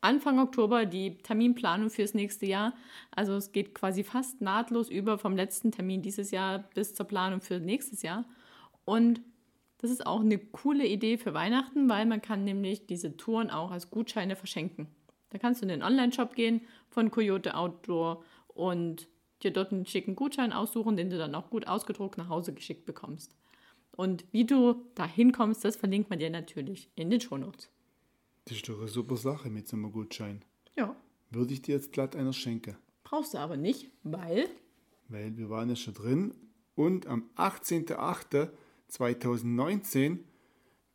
Anfang 0.00 0.38
Oktober 0.38 0.86
die 0.86 1.18
Terminplanung 1.18 1.90
fürs 1.90 2.14
nächste 2.14 2.46
Jahr. 2.46 2.74
Also 3.10 3.34
es 3.34 3.52
geht 3.52 3.74
quasi 3.74 4.04
fast 4.04 4.40
nahtlos 4.40 4.88
über 4.88 5.18
vom 5.18 5.36
letzten 5.36 5.72
Termin 5.72 6.02
dieses 6.02 6.30
Jahr 6.30 6.60
bis 6.74 6.94
zur 6.94 7.06
Planung 7.06 7.40
für 7.40 7.58
nächstes 7.58 8.02
Jahr. 8.02 8.24
Und 8.84 9.20
das 9.78 9.90
ist 9.90 10.06
auch 10.06 10.20
eine 10.20 10.38
coole 10.38 10.86
Idee 10.86 11.18
für 11.18 11.34
Weihnachten, 11.34 11.88
weil 11.88 12.06
man 12.06 12.22
kann 12.22 12.44
nämlich 12.44 12.86
diese 12.86 13.16
Touren 13.16 13.50
auch 13.50 13.70
als 13.70 13.90
Gutscheine 13.90 14.36
verschenken. 14.36 14.86
Da 15.30 15.38
kannst 15.38 15.60
du 15.60 15.64
in 15.64 15.70
den 15.70 15.82
Online-Shop 15.82 16.34
gehen 16.34 16.62
von 16.88 17.10
Coyote 17.10 17.56
Outdoor 17.56 18.22
und 18.48 19.08
dir 19.42 19.52
dort 19.52 19.72
einen 19.72 19.86
schicken 19.86 20.16
Gutschein 20.16 20.52
aussuchen, 20.52 20.96
den 20.96 21.10
du 21.10 21.18
dann 21.18 21.34
auch 21.34 21.50
gut 21.50 21.66
ausgedruckt 21.66 22.16
nach 22.16 22.28
Hause 22.28 22.54
geschickt 22.54 22.86
bekommst. 22.86 23.34
Und 23.92 24.24
wie 24.32 24.44
du 24.44 24.86
da 24.94 25.06
hinkommst, 25.06 25.64
das 25.64 25.76
verlinkt 25.76 26.10
man 26.10 26.18
dir 26.18 26.30
natürlich 26.30 26.90
in 26.96 27.10
den 27.10 27.20
Shownotes. 27.20 27.70
Das 28.46 28.56
ist 28.58 28.68
doch 28.68 28.78
eine 28.78 28.88
super 28.88 29.16
Sache 29.16 29.50
mit 29.50 29.66
so 29.66 29.76
einem 29.76 29.90
Gutschein. 29.90 30.44
Ja. 30.76 30.94
Würde 31.30 31.52
ich 31.52 31.62
dir 31.62 31.74
jetzt 31.74 31.92
glatt 31.92 32.14
einer 32.14 32.32
schenken. 32.32 32.76
Brauchst 33.02 33.34
du 33.34 33.38
aber 33.38 33.56
nicht, 33.56 33.90
weil? 34.04 34.48
Weil 35.08 35.36
wir 35.36 35.50
waren 35.50 35.68
ja 35.68 35.74
schon 35.74 35.94
drin 35.94 36.32
und 36.76 37.08
am 37.08 37.28
18.08.2019, 37.36 40.18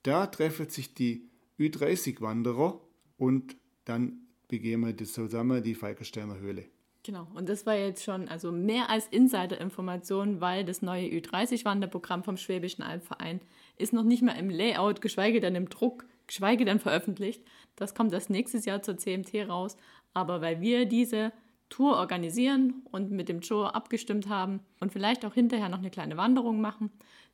da 0.03 0.27
treffen 0.27 0.69
sich 0.69 0.93
die 0.93 1.29
Ü30-Wanderer 1.59 2.79
und 3.17 3.57
dann 3.83 4.27
begehen 4.47 4.79
wir 4.81 4.93
das 4.93 5.11
zusammen 5.11 5.61
die 5.61 5.75
Falkensteiner 5.75 6.39
Höhle. 6.39 6.69
Genau, 7.03 7.27
und 7.33 7.49
das 7.49 7.65
war 7.65 7.75
jetzt 7.75 8.03
schon 8.03 8.29
also 8.29 8.53
mehr 8.53 8.89
als 8.89 9.07
Insider-Information, 9.07 10.39
weil 10.39 10.63
das 10.63 10.81
neue 10.81 11.07
Ü30-Wanderprogramm 11.07 12.23
vom 12.23 12.37
Schwäbischen 12.37 12.83
Albverein 12.83 13.41
ist 13.77 13.91
noch 13.91 14.03
nicht 14.03 14.21
mal 14.21 14.37
im 14.37 14.49
Layout, 14.49 15.01
geschweige 15.01 15.41
denn 15.41 15.55
im 15.55 15.67
Druck 15.67 16.05
geschweige 16.31 16.63
denn 16.63 16.79
veröffentlicht. 16.79 17.43
Das 17.75 17.93
kommt 17.93 18.13
erst 18.13 18.29
nächstes 18.29 18.63
Jahr 18.63 18.81
zur 18.81 18.95
CMT 18.97 19.49
raus. 19.49 19.75
Aber 20.13 20.39
weil 20.39 20.61
wir 20.61 20.85
diese 20.85 21.33
Tour 21.67 21.97
organisieren 21.97 22.83
und 22.91 23.11
mit 23.11 23.27
dem 23.27 23.41
Joe 23.41 23.75
abgestimmt 23.75 24.29
haben 24.29 24.61
und 24.79 24.93
vielleicht 24.93 25.25
auch 25.25 25.33
hinterher 25.33 25.67
noch 25.67 25.79
eine 25.79 25.89
kleine 25.89 26.15
Wanderung 26.15 26.61
machen, 26.61 26.89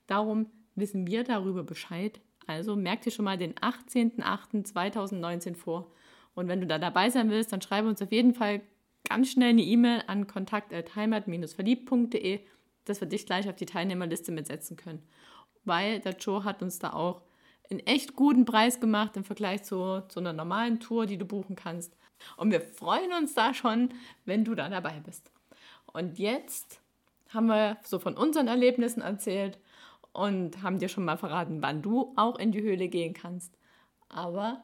darum 0.07 0.47
wissen 0.73 1.05
wir 1.05 1.23
darüber 1.23 1.63
Bescheid. 1.63 2.19
Also 2.47 2.75
merkt 2.75 3.05
ihr 3.05 3.11
schon 3.11 3.25
mal 3.25 3.37
den 3.37 3.53
18.08.2019 3.53 5.55
vor. 5.55 5.91
Und 6.33 6.47
wenn 6.47 6.61
du 6.61 6.65
da 6.65 6.79
dabei 6.79 7.11
sein 7.11 7.29
willst, 7.29 7.53
dann 7.53 7.61
schreibe 7.61 7.87
uns 7.87 8.01
auf 8.01 8.11
jeden 8.11 8.33
Fall 8.33 8.61
ganz 9.07 9.29
schnell 9.29 9.49
eine 9.49 9.61
E-Mail 9.61 10.05
an 10.07 10.25
kontakt.heimat-verliebt.de, 10.25 12.39
dass 12.85 12.99
wir 12.99 13.07
dich 13.07 13.27
gleich 13.27 13.47
auf 13.47 13.57
die 13.57 13.67
Teilnehmerliste 13.67 14.31
mitsetzen 14.31 14.75
können. 14.75 15.03
Weil 15.65 15.99
der 15.99 16.13
Joe 16.13 16.43
hat 16.43 16.63
uns 16.63 16.79
da 16.79 16.93
auch 16.93 17.26
einen 17.69 17.79
echt 17.81 18.15
guten 18.15 18.45
Preis 18.45 18.79
gemacht 18.79 19.17
im 19.17 19.23
Vergleich 19.23 19.63
zu, 19.63 20.01
zu 20.07 20.19
einer 20.19 20.33
normalen 20.33 20.79
Tour, 20.79 21.05
die 21.05 21.17
du 21.17 21.25
buchen 21.25 21.55
kannst. 21.55 21.95
Und 22.35 22.51
wir 22.51 22.61
freuen 22.61 23.13
uns 23.13 23.33
da 23.33 23.53
schon, 23.53 23.89
wenn 24.25 24.43
du 24.43 24.55
da 24.55 24.69
dabei 24.69 25.01
bist. 25.05 25.31
Und 25.93 26.19
jetzt 26.19 26.81
haben 27.29 27.47
wir 27.47 27.77
so 27.83 27.99
von 27.99 28.15
unseren 28.15 28.47
Erlebnissen 28.47 29.01
erzählt 29.01 29.59
und 30.13 30.63
haben 30.63 30.79
dir 30.79 30.89
schon 30.89 31.05
mal 31.05 31.17
verraten, 31.17 31.61
wann 31.61 31.81
du 31.81 32.13
auch 32.15 32.39
in 32.39 32.51
die 32.51 32.61
Höhle 32.61 32.87
gehen 32.87 33.13
kannst. 33.13 33.53
Aber 34.09 34.63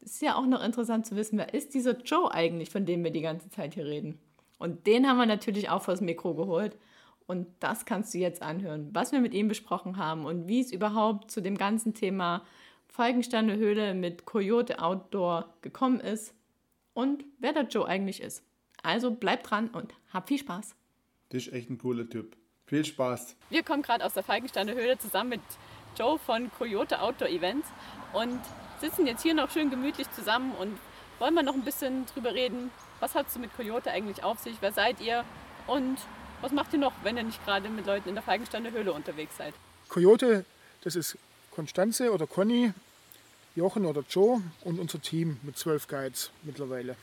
es 0.00 0.12
ist 0.12 0.22
ja 0.22 0.36
auch 0.36 0.46
noch 0.46 0.62
interessant 0.62 1.06
zu 1.06 1.16
wissen, 1.16 1.38
wer 1.38 1.54
ist 1.54 1.74
dieser 1.74 1.98
Joe 2.02 2.30
eigentlich, 2.30 2.70
von 2.70 2.84
dem 2.84 3.02
wir 3.02 3.10
die 3.10 3.22
ganze 3.22 3.48
Zeit 3.50 3.74
hier 3.74 3.86
reden. 3.86 4.20
Und 4.58 4.86
den 4.86 5.08
haben 5.08 5.18
wir 5.18 5.26
natürlich 5.26 5.70
auch 5.70 5.82
vors 5.82 6.00
Mikro 6.00 6.34
geholt. 6.34 6.76
Und 7.26 7.46
das 7.60 7.86
kannst 7.86 8.12
du 8.12 8.18
jetzt 8.18 8.42
anhören, 8.42 8.90
was 8.92 9.12
wir 9.12 9.20
mit 9.20 9.32
ihm 9.32 9.48
besprochen 9.48 9.96
haben 9.96 10.26
und 10.26 10.46
wie 10.46 10.60
es 10.60 10.72
überhaupt 10.72 11.30
zu 11.30 11.40
dem 11.40 11.56
ganzen 11.56 11.94
Thema 11.94 12.44
Falkensteine 12.88 13.56
Höhle 13.56 13.94
mit 13.94 14.26
Coyote 14.26 14.80
Outdoor 14.80 15.54
gekommen 15.62 16.00
ist 16.00 16.34
und 16.92 17.24
wer 17.38 17.52
der 17.52 17.64
Joe 17.64 17.86
eigentlich 17.86 18.22
ist. 18.22 18.44
Also 18.82 19.10
bleib 19.10 19.42
dran 19.42 19.68
und 19.68 19.94
hab 20.12 20.28
viel 20.28 20.38
Spaß. 20.38 20.76
Das 21.30 21.46
ist 21.46 21.52
echt 21.52 21.70
ein 21.70 21.78
cooler 21.78 22.08
Typ. 22.08 22.36
Viel 22.66 22.84
Spaß. 22.84 23.36
Wir 23.50 23.62
kommen 23.62 23.82
gerade 23.82 24.04
aus 24.04 24.14
der 24.14 24.22
Falkensteine 24.22 24.74
Höhle 24.74 24.98
zusammen 24.98 25.30
mit 25.30 25.40
Joe 25.98 26.18
von 26.18 26.50
Coyote 26.58 27.00
Outdoor 27.00 27.28
Events 27.28 27.68
und 28.12 28.40
sitzen 28.80 29.06
jetzt 29.06 29.22
hier 29.22 29.34
noch 29.34 29.50
schön 29.50 29.70
gemütlich 29.70 30.10
zusammen 30.12 30.52
und 30.60 30.78
wollen 31.18 31.34
wir 31.34 31.42
noch 31.42 31.54
ein 31.54 31.64
bisschen 31.64 32.06
drüber 32.06 32.34
reden, 32.34 32.70
was 33.00 33.14
hat 33.14 33.28
es 33.28 33.38
mit 33.38 33.54
Coyote 33.56 33.90
eigentlich 33.90 34.22
auf 34.22 34.38
sich, 34.38 34.56
wer 34.60 34.72
seid 34.72 35.00
ihr 35.00 35.24
und 35.66 35.98
was 36.44 36.52
macht 36.52 36.74
ihr 36.74 36.78
noch, 36.78 36.92
wenn 37.02 37.16
ihr 37.16 37.22
nicht 37.22 37.42
gerade 37.42 37.70
mit 37.70 37.86
Leuten 37.86 38.10
in 38.10 38.14
der 38.14 38.22
Falkensteiner 38.22 38.70
Höhle 38.70 38.92
unterwegs 38.92 39.38
seid? 39.38 39.54
Coyote, 39.88 40.44
das 40.82 40.94
ist 40.94 41.16
Konstanze 41.50 42.12
oder 42.12 42.26
Conny, 42.26 42.74
Jochen 43.56 43.86
oder 43.86 44.04
Joe 44.10 44.42
und 44.60 44.78
unser 44.78 45.00
Team 45.00 45.38
mit 45.42 45.56
zwölf 45.56 45.88
Guides 45.88 46.30
mittlerweile. 46.42 46.96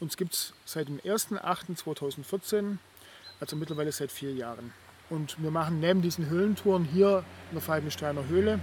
Uns 0.00 0.18
gibt 0.18 0.34
es 0.34 0.52
seit 0.66 0.88
dem 0.88 0.98
1.8.2014, 0.98 2.76
also 3.40 3.56
mittlerweile 3.56 3.90
seit 3.90 4.12
vier 4.12 4.34
Jahren. 4.34 4.74
Und 5.08 5.42
wir 5.42 5.50
machen 5.50 5.80
neben 5.80 6.02
diesen 6.02 6.28
Höhlentouren 6.28 6.84
hier 6.84 7.24
in 7.50 7.54
der 7.54 7.62
Falkensteiner 7.62 8.26
Höhle 8.28 8.60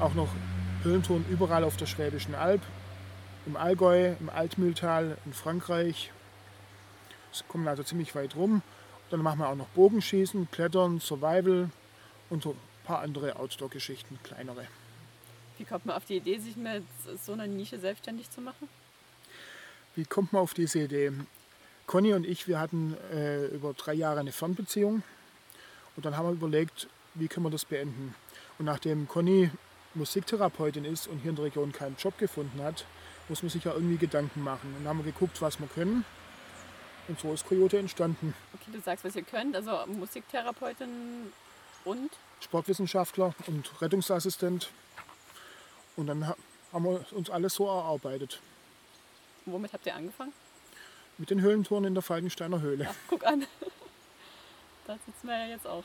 auch 0.00 0.14
noch 0.14 0.30
Höhlentouren 0.82 1.24
überall 1.30 1.62
auf 1.62 1.76
der 1.76 1.86
Schwäbischen 1.86 2.34
Alb, 2.34 2.62
im 3.46 3.56
Allgäu, 3.56 4.14
im 4.18 4.28
Altmühltal, 4.28 5.18
in 5.24 5.32
Frankreich. 5.32 6.10
Es 7.32 7.44
kommen 7.46 7.68
also 7.68 7.84
ziemlich 7.84 8.16
weit 8.16 8.34
rum 8.34 8.62
dann 9.10 9.22
machen 9.22 9.38
wir 9.38 9.48
auch 9.48 9.56
noch 9.56 9.68
Bogenschießen, 9.68 10.50
Klettern, 10.50 11.00
Survival 11.00 11.70
und 12.30 12.42
so 12.42 12.50
ein 12.50 12.58
paar 12.84 13.00
andere 13.00 13.36
Outdoor-Geschichten, 13.36 14.18
kleinere. 14.22 14.66
Wie 15.58 15.64
kommt 15.64 15.86
man 15.86 15.96
auf 15.96 16.04
die 16.04 16.16
Idee, 16.16 16.38
sich 16.38 16.56
mit 16.56 16.84
so 17.24 17.32
einer 17.32 17.46
Nische 17.46 17.78
selbstständig 17.78 18.30
zu 18.30 18.40
machen? 18.40 18.68
Wie 19.94 20.04
kommt 20.04 20.32
man 20.32 20.42
auf 20.42 20.54
diese 20.54 20.80
Idee? 20.80 21.12
Conny 21.86 22.14
und 22.14 22.26
ich, 22.26 22.48
wir 22.48 22.58
hatten 22.58 22.96
äh, 23.12 23.46
über 23.46 23.74
drei 23.74 23.94
Jahre 23.94 24.20
eine 24.20 24.32
Fernbeziehung 24.32 25.02
Und 25.96 26.04
dann 26.04 26.16
haben 26.16 26.26
wir 26.26 26.32
überlegt, 26.32 26.88
wie 27.14 27.28
können 27.28 27.46
wir 27.46 27.50
das 27.50 27.64
beenden. 27.64 28.14
Und 28.58 28.66
nachdem 28.66 29.06
Conny 29.06 29.50
Musiktherapeutin 29.94 30.84
ist 30.84 31.06
und 31.06 31.20
hier 31.20 31.30
in 31.30 31.36
der 31.36 31.44
Region 31.44 31.72
keinen 31.72 31.96
Job 31.96 32.18
gefunden 32.18 32.60
hat, 32.62 32.84
muss 33.28 33.42
man 33.42 33.50
sich 33.50 33.64
ja 33.64 33.72
irgendwie 33.72 33.96
Gedanken 33.96 34.42
machen. 34.42 34.74
Und 34.74 34.84
dann 34.84 34.88
haben 34.88 35.04
wir 35.04 35.12
geguckt, 35.12 35.40
was 35.40 35.60
wir 35.60 35.68
können. 35.68 36.04
Und 37.08 37.20
so 37.20 37.32
ist 37.32 37.46
Coyote 37.46 37.78
entstanden. 37.78 38.34
Okay, 38.54 38.70
du 38.72 38.80
sagst, 38.80 39.04
was 39.04 39.14
ihr 39.16 39.22
könnt. 39.22 39.54
Also 39.54 39.84
Musiktherapeutin 39.86 41.32
und? 41.84 42.10
Sportwissenschaftler 42.40 43.34
und 43.46 43.82
Rettungsassistent. 43.82 44.70
Und 45.96 46.06
dann 46.06 46.26
haben 46.72 46.84
wir 46.84 47.04
uns 47.12 47.30
alles 47.30 47.54
so 47.54 47.66
erarbeitet. 47.66 48.40
Und 49.46 49.52
womit 49.52 49.72
habt 49.72 49.86
ihr 49.86 49.94
angefangen? 49.94 50.32
Mit 51.18 51.30
den 51.30 51.40
Höhlentouren 51.40 51.84
in 51.84 51.94
der 51.94 52.02
Falkensteiner 52.02 52.60
Höhle. 52.60 52.88
Ach, 52.90 52.94
guck 53.08 53.24
an. 53.24 53.46
da 54.86 54.94
sitzen 55.06 55.28
wir 55.28 55.38
ja 55.38 55.46
jetzt 55.48 55.66
auch. 55.66 55.84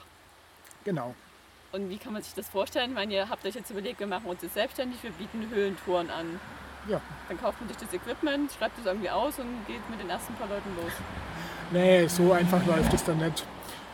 Genau. 0.86 1.14
Und 1.72 1.90
wie 1.90 1.98
kann 1.98 2.14
man 2.14 2.24
sich 2.24 2.34
das 2.34 2.50
vorstellen? 2.50 2.92
Ich 2.92 2.96
meine, 2.96 3.14
ihr 3.14 3.30
habt 3.30 3.46
euch 3.46 3.54
jetzt 3.54 3.70
überlegt, 3.70 4.00
wir 4.00 4.08
machen 4.08 4.26
uns 4.26 4.42
jetzt 4.42 4.56
selbstständig, 4.56 5.04
wir 5.04 5.12
bieten 5.12 5.50
Höhlentouren 5.52 6.10
an. 6.10 6.40
Ja. 6.88 7.02
Dann 7.28 7.40
kauft 7.40 7.60
man 7.60 7.70
sich 7.70 7.78
das 7.78 7.94
Equipment, 7.94 8.52
schreibt 8.52 8.80
es 8.80 8.86
irgendwie 8.86 9.10
aus 9.10 9.38
und 9.40 9.66
geht 9.68 9.88
mit 9.90 10.00
den 10.00 10.10
ersten 10.10 10.34
paar 10.36 10.48
Leuten 10.48 10.70
los. 10.82 10.92
Nee, 11.72 12.08
so 12.08 12.32
einfach 12.34 12.66
läuft 12.66 12.94
es 12.94 13.04
dann 13.04 13.18
nicht. 13.18 13.46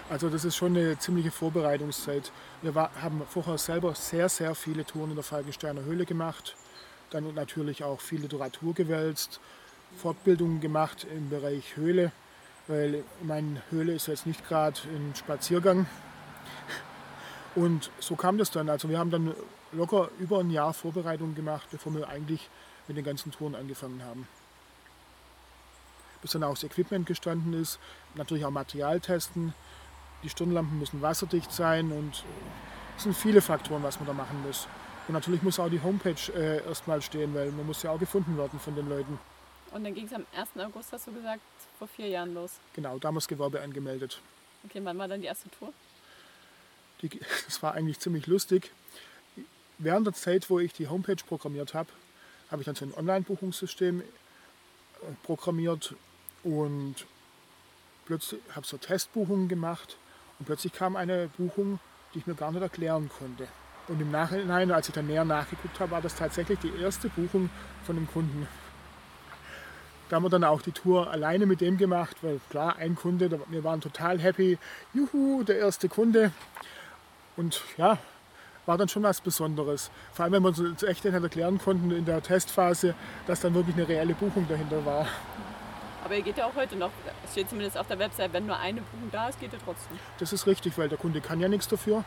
Also 0.10 0.30
das 0.30 0.46
ist 0.46 0.56
schon 0.56 0.78
eine 0.78 0.98
ziemliche 1.00 1.32
Vorbereitungszeit. 1.32 2.32
Wir 2.62 2.76
war, 2.76 2.92
haben 3.02 3.24
vorher 3.28 3.58
selber 3.58 3.96
sehr, 3.96 4.30
sehr 4.30 4.54
viele 4.54 4.86
Touren 4.86 5.10
in 5.10 5.16
der 5.16 5.24
Falkensteiner 5.24 5.84
Höhle 5.84 6.06
gemacht. 6.06 6.56
Dann 7.10 7.34
natürlich 7.34 7.84
auch 7.84 8.00
viel 8.00 8.22
Literatur 8.22 8.74
gewälzt, 8.74 9.40
Fortbildungen 9.98 10.62
gemacht 10.62 11.08
im 11.12 11.30
Bereich 11.30 11.76
Höhle, 11.76 12.12
weil 12.68 13.04
meine 13.24 13.62
Höhle 13.72 13.94
ist 13.94 14.08
jetzt 14.08 14.28
nicht 14.28 14.48
gerade 14.48 14.80
ein 14.84 15.14
Spaziergang. 15.16 15.88
Und 17.56 17.90
so 18.00 18.16
kam 18.16 18.38
das 18.38 18.52
dann. 18.52 18.70
Also 18.70 18.90
wir 18.90 19.00
haben 19.00 19.12
dann 19.12 19.34
locker 19.72 20.10
über 20.20 20.40
ein 20.40 20.52
Jahr 20.52 20.74
Vorbereitung 20.74 21.34
gemacht, 21.36 21.68
bevor 21.72 21.94
wir 21.96 22.10
eigentlich 22.10 22.50
mit 22.88 22.98
den 22.98 23.04
ganzen 23.06 23.32
Touren 23.32 23.56
angefangen 23.56 24.04
haben. 24.04 24.28
Bis 26.22 26.32
dann 26.32 26.44
auch 26.44 26.54
das 26.54 26.64
Equipment 26.64 27.06
gestanden 27.06 27.54
ist, 27.54 27.80
natürlich 28.16 28.46
auch 28.46 28.52
Material 28.52 29.00
testen. 29.00 29.54
Die 30.24 30.30
Stirnlampen 30.30 30.80
müssen 30.80 31.02
wasserdicht 31.02 31.52
sein 31.52 31.92
und 31.92 32.24
es 32.98 33.04
sind 33.04 33.16
viele 33.16 33.42
Faktoren, 33.42 33.84
was 33.84 34.00
man 34.00 34.08
da 34.08 34.14
machen 34.14 34.42
muss. 34.44 34.68
Und 35.08 35.14
natürlich 35.14 35.44
muss 35.44 35.60
auch 35.60 35.70
die 35.70 35.82
Homepage 35.82 36.32
äh, 36.34 36.66
erstmal 36.66 37.02
stehen, 37.02 37.34
weil 37.36 37.52
man 37.52 37.66
muss 37.66 37.84
ja 37.84 37.92
auch 37.92 38.00
gefunden 38.00 38.38
werden 38.38 38.60
von 38.60 38.76
den 38.76 38.90
Leuten. 38.90 39.20
Und 39.72 39.84
dann 39.84 39.94
ging 39.94 40.06
es 40.06 40.14
am 40.14 40.26
1. 40.36 40.50
August, 40.58 40.94
hast 40.94 41.08
du 41.08 41.12
gesagt, 41.12 41.42
vor 41.78 41.88
vier 41.88 42.08
Jahren 42.08 42.34
los. 42.34 42.54
Genau, 42.74 42.98
da 42.98 43.10
haben 43.10 43.16
wir 43.16 43.20
das 43.20 43.28
Gewerbe 43.28 43.62
angemeldet. 43.62 44.20
Okay, 44.64 44.80
wann 44.84 44.98
war 44.98 45.08
dann 45.08 45.22
die 45.22 45.28
erste 45.28 45.50
Tour? 45.52 45.74
Die, 47.02 47.10
das 47.46 47.62
war 47.62 47.74
eigentlich 47.74 48.00
ziemlich 48.00 48.26
lustig. 48.26 48.72
Während 49.78 50.08
der 50.08 50.14
Zeit, 50.14 50.50
wo 50.50 50.60
ich 50.60 50.74
die 50.74 50.88
Homepage 50.88 51.22
programmiert 51.28 51.74
habe, 51.74 51.90
habe 52.52 52.62
ich 52.62 52.66
dann 52.66 52.76
so 52.76 52.86
ein 52.86 52.94
Online-Buchungssystem 52.94 54.02
äh, 54.02 54.04
programmiert 55.24 55.96
und 56.44 56.96
plötzlich 58.06 58.42
habe 58.56 58.66
so 58.66 58.78
Testbuchungen 58.78 59.48
gemacht 59.48 59.98
und 60.40 60.46
plötzlich 60.46 60.74
kam 60.74 60.96
eine 60.96 61.30
Buchung, 61.38 61.80
die 62.14 62.20
ich 62.20 62.28
mir 62.28 62.36
gar 62.36 62.52
nicht 62.52 62.62
erklären 62.62 63.10
konnte. 63.10 63.48
Und 63.88 64.02
im 64.02 64.12
Nachhinein, 64.12 64.72
als 64.72 64.88
ich 64.88 64.96
dann 64.96 65.08
näher 65.08 65.26
nachgeguckt 65.26 65.80
habe, 65.80 65.92
war 65.92 66.02
das 66.02 66.16
tatsächlich 66.16 66.60
die 66.60 66.74
erste 66.82 67.10
Buchung 67.10 67.50
von 67.86 67.98
einem 67.98 68.08
Kunden. 68.08 68.48
Da 70.10 70.18
haben 70.18 70.24
wir 70.24 70.30
dann 70.30 70.44
auch 70.44 70.62
die 70.62 70.72
Tour 70.72 71.10
alleine 71.10 71.46
mit 71.46 71.62
dem 71.62 71.78
gemacht, 71.78 72.18
weil 72.22 72.40
klar, 72.50 72.76
ein 72.78 72.96
Kunde, 72.96 73.40
wir 73.48 73.64
waren 73.64 73.82
total 73.82 74.20
happy. 74.20 74.58
Juhu, 74.94 75.44
der 75.44 75.58
erste 75.58 75.90
Kunde. 75.90 76.32
Und 77.38 77.62
ja, 77.78 77.98
war 78.66 78.78
dann 78.78 78.88
schon 78.88 79.04
was 79.04 79.22
Besonderes. 79.22 79.92
Vor 80.14 80.24
allem, 80.24 80.34
wenn 80.34 80.44
wir 80.44 80.50
uns 80.50 80.84
echt 80.84 81.06
erklären 81.06 81.58
konnten 81.58 81.92
in 81.92 82.06
der 82.06 82.22
Testphase, 82.22 82.96
dass 83.28 83.42
dann 83.42 83.54
wirklich 83.54 83.76
eine 83.76 83.88
reelle 83.88 84.14
Buchung 84.14 84.48
dahinter 84.48 84.86
war. 84.86 85.08
Aber 86.04 86.16
ihr 86.16 86.22
geht 86.22 86.38
ja 86.38 86.46
auch 86.46 86.56
heute 86.56 86.76
noch, 86.76 86.92
es 87.24 87.32
steht 87.32 87.50
zumindest 87.50 87.78
auf 87.78 87.88
der 87.88 87.98
Website, 87.98 88.32
wenn 88.32 88.46
nur 88.46 88.58
eine 88.58 88.82
Buchung 88.82 89.10
da 89.12 89.30
ist, 89.30 89.40
geht 89.40 89.54
ihr 89.54 89.60
trotzdem. 89.64 89.98
Das 90.20 90.34
ist 90.34 90.46
richtig, 90.46 90.78
weil 90.78 90.88
der 90.88 91.00
Kunde 91.00 91.20
kann 91.20 91.40
ja 91.40 91.48
nichts 91.48 91.68
dafür. 91.68 92.04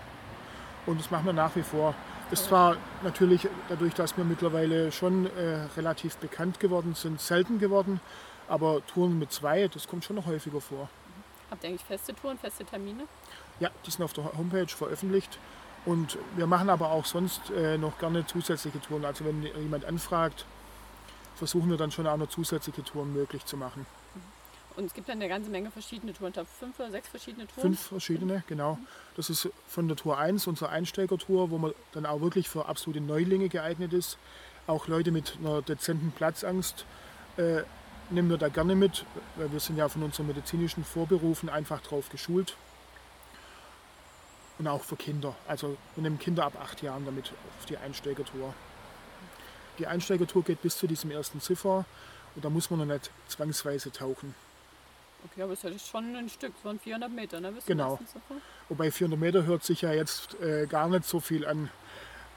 Und 0.86 1.00
das 1.00 1.10
machen 1.10 1.26
wir 1.26 1.32
nach 1.32 1.54
wie 1.56 1.62
vor. 1.62 1.94
Das 2.30 2.44
zwar 2.44 2.76
natürlich 3.02 3.48
dadurch, 3.68 3.94
dass 3.94 4.16
wir 4.16 4.24
mittlerweile 4.24 4.92
schon 4.92 5.26
äh, 5.26 5.66
relativ 5.76 6.16
bekannt 6.18 6.60
geworden 6.60 6.94
sind, 6.94 7.20
selten 7.20 7.58
geworden, 7.58 8.00
aber 8.48 8.84
Touren 8.86 9.18
mit 9.18 9.32
zwei, 9.32 9.66
das 9.68 9.88
kommt 9.88 10.04
schon 10.04 10.16
noch 10.16 10.26
häufiger 10.26 10.60
vor. 10.60 10.88
Habt 11.50 11.64
ihr 11.64 11.70
eigentlich 11.70 11.84
feste 11.84 12.14
Touren, 12.14 12.38
feste 12.38 12.64
Termine? 12.64 13.04
Ja, 13.60 13.70
die 13.84 13.90
sind 13.90 14.04
auf 14.04 14.12
der 14.12 14.24
Homepage 14.36 14.68
veröffentlicht. 14.68 15.38
Und 15.84 16.18
wir 16.36 16.46
machen 16.46 16.70
aber 16.70 16.90
auch 16.90 17.04
sonst 17.04 17.50
äh, 17.50 17.78
noch 17.78 17.98
gerne 17.98 18.26
zusätzliche 18.26 18.80
Touren. 18.80 19.04
Also 19.04 19.24
wenn 19.24 19.42
jemand 19.42 19.84
anfragt, 19.84 20.44
versuchen 21.34 21.70
wir 21.70 21.76
dann 21.76 21.90
schon 21.90 22.06
auch 22.06 22.16
noch 22.16 22.28
zusätzliche 22.28 22.82
Touren 22.84 23.12
möglich 23.12 23.44
zu 23.46 23.56
machen. 23.56 23.86
Und 24.76 24.84
es 24.84 24.94
gibt 24.94 25.08
dann 25.08 25.18
eine 25.18 25.28
ganze 25.28 25.50
Menge 25.50 25.70
verschiedene 25.72 26.12
Touren. 26.12 26.28
Ich 26.28 26.34
glaube, 26.34 26.48
fünf 26.56 26.78
oder 26.78 26.90
sechs 26.90 27.08
verschiedene 27.08 27.46
Touren. 27.48 27.62
Fünf 27.62 27.80
verschiedene, 27.80 28.44
genau. 28.46 28.78
Das 29.16 29.28
ist 29.28 29.48
von 29.66 29.88
der 29.88 29.96
Tour 29.96 30.18
1, 30.18 30.46
unsere 30.46 30.70
Einsteigertour, 30.70 31.50
wo 31.50 31.58
man 31.58 31.72
dann 31.92 32.06
auch 32.06 32.20
wirklich 32.20 32.48
für 32.48 32.66
absolute 32.66 33.00
Neulinge 33.00 33.48
geeignet 33.48 33.92
ist. 33.92 34.18
Auch 34.68 34.86
Leute 34.86 35.10
mit 35.10 35.36
einer 35.40 35.62
dezenten 35.62 36.12
Platzangst 36.12 36.84
äh, 37.38 37.62
nehmen 38.10 38.30
wir 38.30 38.38
da 38.38 38.48
gerne 38.48 38.76
mit, 38.76 39.04
weil 39.36 39.50
wir 39.50 39.60
sind 39.60 39.76
ja 39.78 39.88
von 39.88 40.02
unseren 40.02 40.28
medizinischen 40.28 40.84
Vorberufen 40.84 41.48
einfach 41.48 41.80
drauf 41.80 42.08
geschult. 42.10 42.56
Und 44.58 44.66
auch 44.66 44.82
für 44.82 44.96
Kinder. 44.96 45.34
Also 45.46 45.76
wir 45.94 46.02
nehmen 46.02 46.18
Kinder 46.18 46.44
ab 46.44 46.54
acht 46.60 46.82
Jahren 46.82 47.04
damit 47.04 47.32
auf 47.58 47.66
die 47.66 47.76
Einsteigertour. 47.76 48.54
Die 49.78 49.86
Einsteigertour 49.86 50.42
geht 50.42 50.62
bis 50.62 50.76
zu 50.76 50.86
diesem 50.86 51.10
ersten 51.12 51.40
Ziffer 51.40 51.84
und 52.34 52.44
da 52.44 52.50
muss 52.50 52.68
man 52.70 52.80
noch 52.80 52.86
nicht 52.86 53.10
zwangsweise 53.28 53.92
tauchen. 53.92 54.34
Okay, 55.24 55.42
aber 55.42 55.52
es 55.52 55.64
ist 55.64 55.88
schon 55.88 56.14
ein 56.14 56.28
Stück, 56.28 56.52
so 56.62 56.68
ein 56.68 56.78
400 56.78 57.10
Meter, 57.10 57.40
ne? 57.40 57.52
Bis 57.52 57.66
genau. 57.66 57.98
Wobei 58.68 58.90
400 58.90 59.18
Meter 59.18 59.44
hört 59.44 59.64
sich 59.64 59.82
ja 59.82 59.92
jetzt 59.92 60.40
äh, 60.40 60.66
gar 60.66 60.88
nicht 60.88 61.04
so 61.04 61.20
viel 61.20 61.46
an. 61.46 61.70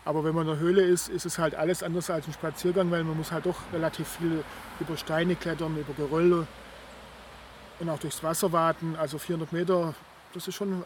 Aber 0.03 0.23
wenn 0.23 0.33
man 0.33 0.47
in 0.47 0.53
der 0.53 0.59
Höhle 0.59 0.81
ist, 0.81 1.09
ist 1.09 1.25
es 1.25 1.37
halt 1.37 1.53
alles 1.53 1.83
anders 1.83 2.09
als 2.09 2.27
ein 2.27 2.33
Spaziergang, 2.33 2.89
weil 2.89 3.03
man 3.03 3.15
muss 3.17 3.31
halt 3.31 3.45
doch 3.45 3.57
relativ 3.71 4.07
viel 4.07 4.43
über 4.79 4.97
Steine 4.97 5.35
klettern, 5.35 5.77
über 5.77 5.93
Gerölle 5.93 6.47
und 7.79 7.89
auch 7.89 7.99
durchs 7.99 8.23
Wasser 8.23 8.51
warten. 8.51 8.95
Also 8.95 9.19
400 9.19 9.53
Meter, 9.53 9.93
das 10.33 10.47
ist 10.47 10.55
schon 10.55 10.83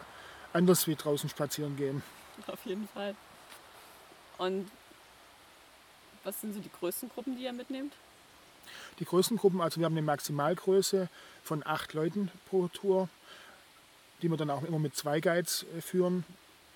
anders 0.56 0.88
wie 0.88 0.96
draußen 0.96 1.30
spazieren 1.30 1.76
gehen. 1.76 2.02
Auf 2.48 2.66
jeden 2.66 2.88
Fall. 2.88 3.16
Und 4.38 4.70
was 6.24 6.42
sind 6.42 6.54
so 6.54 6.60
die 6.60 6.72
größten 6.72 7.10
Gruppen, 7.10 7.36
die 7.36 7.44
ihr 7.44 7.54
mitnehmt? 7.54 7.94
Die 9.00 9.06
größten 9.06 9.38
Gruppen, 9.38 9.62
also 9.62 9.80
wir 9.80 9.86
haben 9.86 9.94
eine 9.94 10.02
Maximalgröße 10.02 11.10
von 11.44 11.66
acht 11.66 11.94
Leuten 11.94 12.32
pro 12.50 12.68
Tour, 12.68 13.10
die 14.22 14.30
wir 14.30 14.38
dann 14.38 14.50
auch 14.50 14.64
immer 14.64 14.80
mit 14.80 14.96
zwei 14.96 15.20
Guides 15.20 15.66
äh, 15.78 15.82
führen 15.82 16.26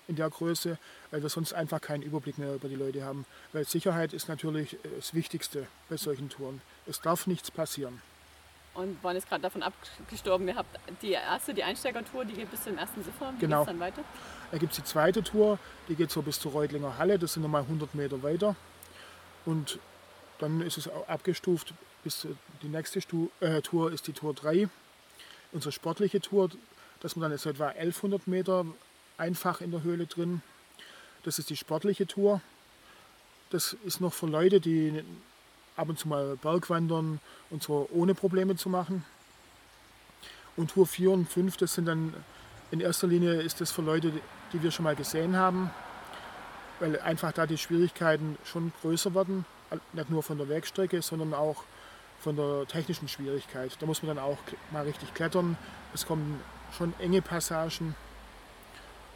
in 0.06 0.16
der 0.16 0.30
Größe, 0.30 0.78
weil 1.10 1.22
wir 1.22 1.28
sonst 1.28 1.52
einfach 1.52 1.80
keinen 1.80 2.02
Überblick 2.02 2.38
mehr 2.38 2.54
über 2.54 2.68
die 2.68 2.76
Leute 2.76 3.04
haben. 3.04 3.24
Weil 3.52 3.64
Sicherheit 3.64 4.12
ist 4.12 4.28
natürlich 4.28 4.74
äh, 4.74 4.78
das 4.96 5.14
Wichtigste 5.14 5.66
bei 5.88 5.96
solchen 5.96 6.28
Touren. 6.28 6.60
Es 6.86 7.00
darf 7.00 7.26
nichts 7.26 7.50
passieren. 7.50 8.00
Und 8.80 9.02
waren 9.04 9.14
jetzt 9.14 9.28
gerade 9.28 9.42
davon 9.42 9.62
abgestorben, 9.62 10.48
ihr 10.48 10.56
habt 10.56 10.78
die 11.02 11.12
erste, 11.12 11.54
die 11.54 11.62
Einsteigertour, 11.62 12.24
die 12.24 12.34
geht 12.34 12.50
bis 12.50 12.64
zum 12.64 12.78
ersten 12.78 13.02
Siffer. 13.02 13.32
Wie 13.36 13.40
genau. 13.40 13.64
dann 13.64 13.78
weiter? 13.78 14.02
Da 14.50 14.58
gibt 14.58 14.72
es 14.72 14.78
die 14.78 14.84
zweite 14.84 15.22
Tour, 15.22 15.58
die 15.88 15.94
geht 15.94 16.10
so 16.10 16.22
bis 16.22 16.40
zur 16.40 16.52
Reutlinger 16.52 16.98
Halle, 16.98 17.18
das 17.18 17.34
sind 17.34 17.42
nochmal 17.42 17.62
100 17.62 17.94
Meter 17.94 18.22
weiter. 18.22 18.56
Und 19.44 19.78
dann 20.38 20.60
ist 20.60 20.78
es 20.78 20.88
abgestuft 21.06 21.74
bis 22.02 22.26
die 22.62 22.68
nächste 22.68 23.00
Stu 23.00 23.28
äh, 23.40 23.60
Tour 23.62 23.92
ist 23.92 24.06
die 24.06 24.12
Tour 24.12 24.34
3. 24.34 24.68
Unsere 25.52 25.72
sportliche 25.72 26.20
Tour, 26.20 26.50
dass 27.00 27.16
man 27.16 27.24
dann 27.24 27.32
ist 27.32 27.46
etwa 27.46 27.68
1100 27.68 28.26
Meter 28.26 28.66
einfach 29.18 29.60
in 29.60 29.70
der 29.70 29.82
Höhle 29.82 30.06
drin. 30.06 30.42
Das 31.24 31.38
ist 31.38 31.50
die 31.50 31.56
sportliche 31.56 32.06
Tour. 32.06 32.40
Das 33.50 33.76
ist 33.84 34.00
noch 34.00 34.12
für 34.12 34.26
Leute, 34.26 34.60
die 34.60 35.04
ab 35.80 35.88
und 35.88 35.98
zu 35.98 36.08
mal 36.08 36.36
Bergwandern 36.36 37.20
und 37.50 37.62
so 37.62 37.88
ohne 37.92 38.14
Probleme 38.14 38.56
zu 38.56 38.68
machen. 38.68 39.04
Und 40.56 40.70
Tour 40.72 40.86
4 40.86 41.10
und 41.10 41.28
5, 41.28 41.56
das 41.56 41.74
sind 41.74 41.86
dann 41.86 42.14
in 42.70 42.80
erster 42.80 43.06
Linie 43.06 43.34
ist 43.40 43.60
das 43.60 43.72
für 43.72 43.82
Leute, 43.82 44.12
die 44.52 44.62
wir 44.62 44.70
schon 44.70 44.84
mal 44.84 44.94
gesehen 44.94 45.36
haben, 45.36 45.70
weil 46.78 47.00
einfach 47.00 47.32
da 47.32 47.46
die 47.46 47.58
Schwierigkeiten 47.58 48.38
schon 48.44 48.72
größer 48.80 49.14
werden, 49.14 49.44
nicht 49.92 50.10
nur 50.10 50.22
von 50.22 50.38
der 50.38 50.48
Wegstrecke, 50.48 51.02
sondern 51.02 51.34
auch 51.34 51.64
von 52.20 52.36
der 52.36 52.66
technischen 52.68 53.08
Schwierigkeit. 53.08 53.76
Da 53.80 53.86
muss 53.86 54.02
man 54.02 54.14
dann 54.14 54.24
auch 54.24 54.38
mal 54.70 54.84
richtig 54.84 55.14
klettern. 55.14 55.56
Es 55.94 56.06
kommen 56.06 56.40
schon 56.76 56.94
enge 57.00 57.22
Passagen. 57.22 57.94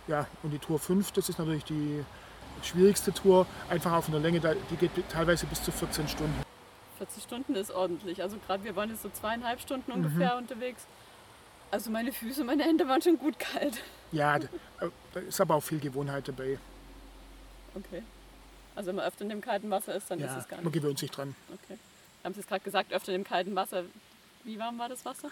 Ja, 0.09 0.27
und 0.43 0.51
die 0.51 0.59
Tour 0.59 0.79
5, 0.79 1.13
das 1.13 1.29
ist 1.29 1.39
natürlich 1.39 1.65
die 1.65 2.05
schwierigste 2.63 3.13
Tour, 3.13 3.47
einfach 3.69 3.93
auf 3.93 4.09
einer 4.09 4.19
Länge, 4.19 4.41
die 4.71 4.77
geht 4.77 4.91
teilweise 5.11 5.47
bis 5.47 5.63
zu 5.63 5.71
14 5.71 6.09
Stunden. 6.09 6.44
40 7.05 7.23
Stunden 7.23 7.55
ist 7.55 7.71
ordentlich. 7.71 8.23
Also 8.23 8.39
gerade 8.47 8.65
wir 8.65 8.77
waren 8.77 8.91
jetzt 8.91 9.03
so 9.03 9.11
zweieinhalb 9.11 9.61
Stunden 9.61 9.93
ungefähr 9.93 10.35
mhm. 10.35 10.43
unterwegs. 10.43 10.87
Also 11.71 11.91
meine 11.91 12.13
Füße, 12.13 12.45
meine 12.45 12.65
Hände 12.65 12.89
waren 12.89 13.03
schon 13.03 13.19
gut 13.19 13.39
kalt. 13.39 13.83
Ja, 14.13 14.39
da 14.39 14.49
da 15.13 15.21
ist 15.21 15.41
aber 15.41 15.57
auch 15.57 15.63
viel 15.63 15.81
Gewohnheit 15.81 16.29
dabei. 16.29 16.59
Okay. 17.75 18.03
Also 18.77 18.89
wenn 18.89 18.97
man 18.97 19.05
öfter 19.07 19.23
in 19.23 19.29
dem 19.29 19.41
kalten 19.41 19.71
Wasser 19.71 19.95
ist, 19.95 20.11
dann 20.11 20.19
ist 20.19 20.27
Ja, 20.27 20.39
es 20.39 20.49
gar 20.49 20.57
man 20.57 20.67
nicht. 20.67 20.75
gewöhnt 20.75 20.99
sich 20.99 21.11
dran. 21.11 21.35
Okay. 21.53 21.79
Wir 22.21 22.25
haben 22.25 22.33
es 22.33 22.39
jetzt 22.39 22.49
gerade 22.49 22.65
gesagt, 22.65 22.93
öfter 22.93 23.13
in 23.13 23.21
dem 23.23 23.27
kalten 23.27 23.55
Wasser. 23.55 23.85
Wie 24.45 24.59
warm 24.59 24.79
war 24.79 24.89
das 24.89 25.05
Wasser? 25.05 25.31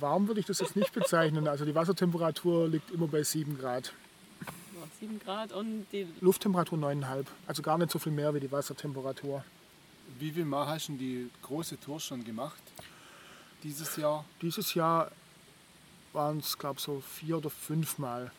Warm 0.00 0.28
würde 0.28 0.40
ich 0.40 0.46
das 0.46 0.60
jetzt 0.60 0.76
nicht 0.76 0.92
bezeichnen. 0.92 1.48
Also 1.48 1.64
die 1.64 1.74
Wassertemperatur 1.74 2.68
liegt 2.68 2.90
immer 2.90 3.08
bei 3.08 3.22
7 3.22 3.58
Grad. 3.58 3.92
Ja, 4.74 4.82
7 5.00 5.18
Grad 5.20 5.52
und 5.52 5.86
die 5.92 6.06
Lufttemperatur 6.20 6.78
9,5. 6.78 7.26
Also 7.46 7.62
gar 7.62 7.78
nicht 7.78 7.90
so 7.90 7.98
viel 7.98 8.12
mehr 8.12 8.34
wie 8.34 8.40
die 8.40 8.52
Wassertemperatur. 8.52 9.44
Wie 10.18 10.30
viel 10.30 10.44
Mal 10.44 10.66
hast 10.66 10.88
du 10.88 10.92
die 10.96 11.30
große 11.42 11.78
Tour 11.80 12.00
schon 12.00 12.24
gemacht? 12.24 12.62
Dieses 13.62 13.96
Jahr? 13.96 14.24
Dieses 14.40 14.74
Jahr 14.74 15.10
waren 16.12 16.38
es, 16.38 16.56
glaube 16.56 16.76
ich, 16.78 16.84
so 16.84 17.00
vier 17.00 17.38
oder 17.38 17.50
fünf 17.50 17.98
Mal. 17.98 18.30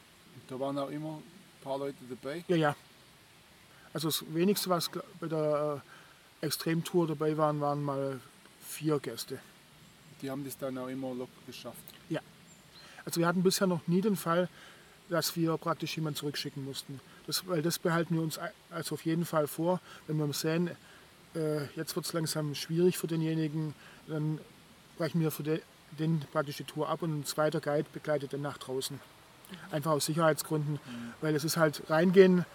Da 0.48 0.60
waren 0.60 0.78
auch 0.78 0.90
immer 0.90 1.18
ein 1.18 1.24
paar 1.64 1.78
Leute 1.78 1.98
dabei. 2.10 2.44
Ja, 2.48 2.56
ja. 2.56 2.76
Also 3.94 4.08
das 4.10 4.24
wenigste, 4.34 4.70
was 4.70 4.90
bei 5.20 5.28
der 5.28 5.82
äh, 6.42 6.46
Extremtour 6.46 7.08
dabei 7.08 7.36
waren, 7.38 7.60
waren 7.62 7.84
mal 7.84 8.20
vier 8.68 9.00
Gäste. 9.00 9.40
Die 10.22 10.30
haben 10.30 10.44
das 10.44 10.58
dann 10.58 10.78
auch 10.78 10.88
immer 10.88 11.14
locker 11.14 11.32
geschafft. 11.46 11.78
Also 13.06 13.22
wir 13.22 13.28
hatten 13.28 13.42
bisher 13.42 13.68
noch 13.68 13.88
nie 13.88 14.02
den 14.02 14.18
Fall, 14.18 14.50
dass 15.08 15.34
wir 15.38 15.56
praktisch 15.58 15.96
jemanden 15.96 16.18
zurückschicken 16.20 16.66
mussten. 16.66 17.00
Das, 17.26 17.48
weil 17.48 17.62
das 17.62 17.80
behalten 17.80 18.16
wir 18.16 18.22
uns 18.22 18.38
ei- 18.38 18.52
also 18.70 18.96
auf 18.96 19.06
jeden 19.06 19.24
Fall 19.24 19.48
vor. 19.48 19.80
Wenn 20.08 20.18
wir 20.18 20.34
sehen, 20.34 20.72
äh, 21.38 21.68
jetzt 21.76 21.96
wird 21.96 22.06
es 22.06 22.14
langsam 22.14 22.56
schwierig 22.56 22.98
für 22.98 23.08
denjenigen, 23.08 23.74
dann 24.08 24.40
brechen 24.98 25.22
wir 25.22 25.32
für 25.32 25.44
de, 25.44 25.62
den 26.00 26.22
praktisch 26.32 26.58
die 26.58 26.64
Tour 26.64 26.90
ab 26.90 27.02
und 27.02 27.20
ein 27.20 27.26
zweiter 27.26 27.62
Guide 27.62 27.86
begleitet 27.94 28.34
den 28.34 28.42
nach 28.42 28.58
draußen. 28.58 29.00
Einfach 29.72 29.92
aus 29.92 30.06
Sicherheitsgründen, 30.06 30.80
weil 31.22 31.34
es 31.36 31.46
ist 31.46 31.56
halt 31.56 31.90
reingehen, 31.90 32.46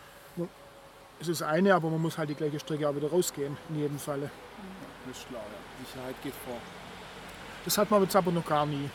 es 1.20 1.28
ist 1.28 1.42
eine, 1.42 1.74
aber 1.74 1.88
man 1.88 2.02
muss 2.02 2.18
halt 2.18 2.30
die 2.30 2.34
gleiche 2.34 2.58
Strecke 2.60 2.88
auch 2.88 2.96
wieder 2.96 3.08
rausgehen, 3.08 3.56
in 3.70 3.78
jedem 3.78 3.98
Falle. 3.98 4.30
Das 5.06 5.16
ist 5.16 5.28
klar, 5.28 5.42
ja. 5.42 5.86
Sicherheit 5.86 6.16
geht 6.22 6.34
vor. 6.44 6.58
Das 7.64 7.78
hat 7.78 7.90
man 7.90 8.02
jetzt 8.02 8.16
aber 8.16 8.32
noch 8.32 8.44
gar 8.44 8.66
nie. 8.66 8.90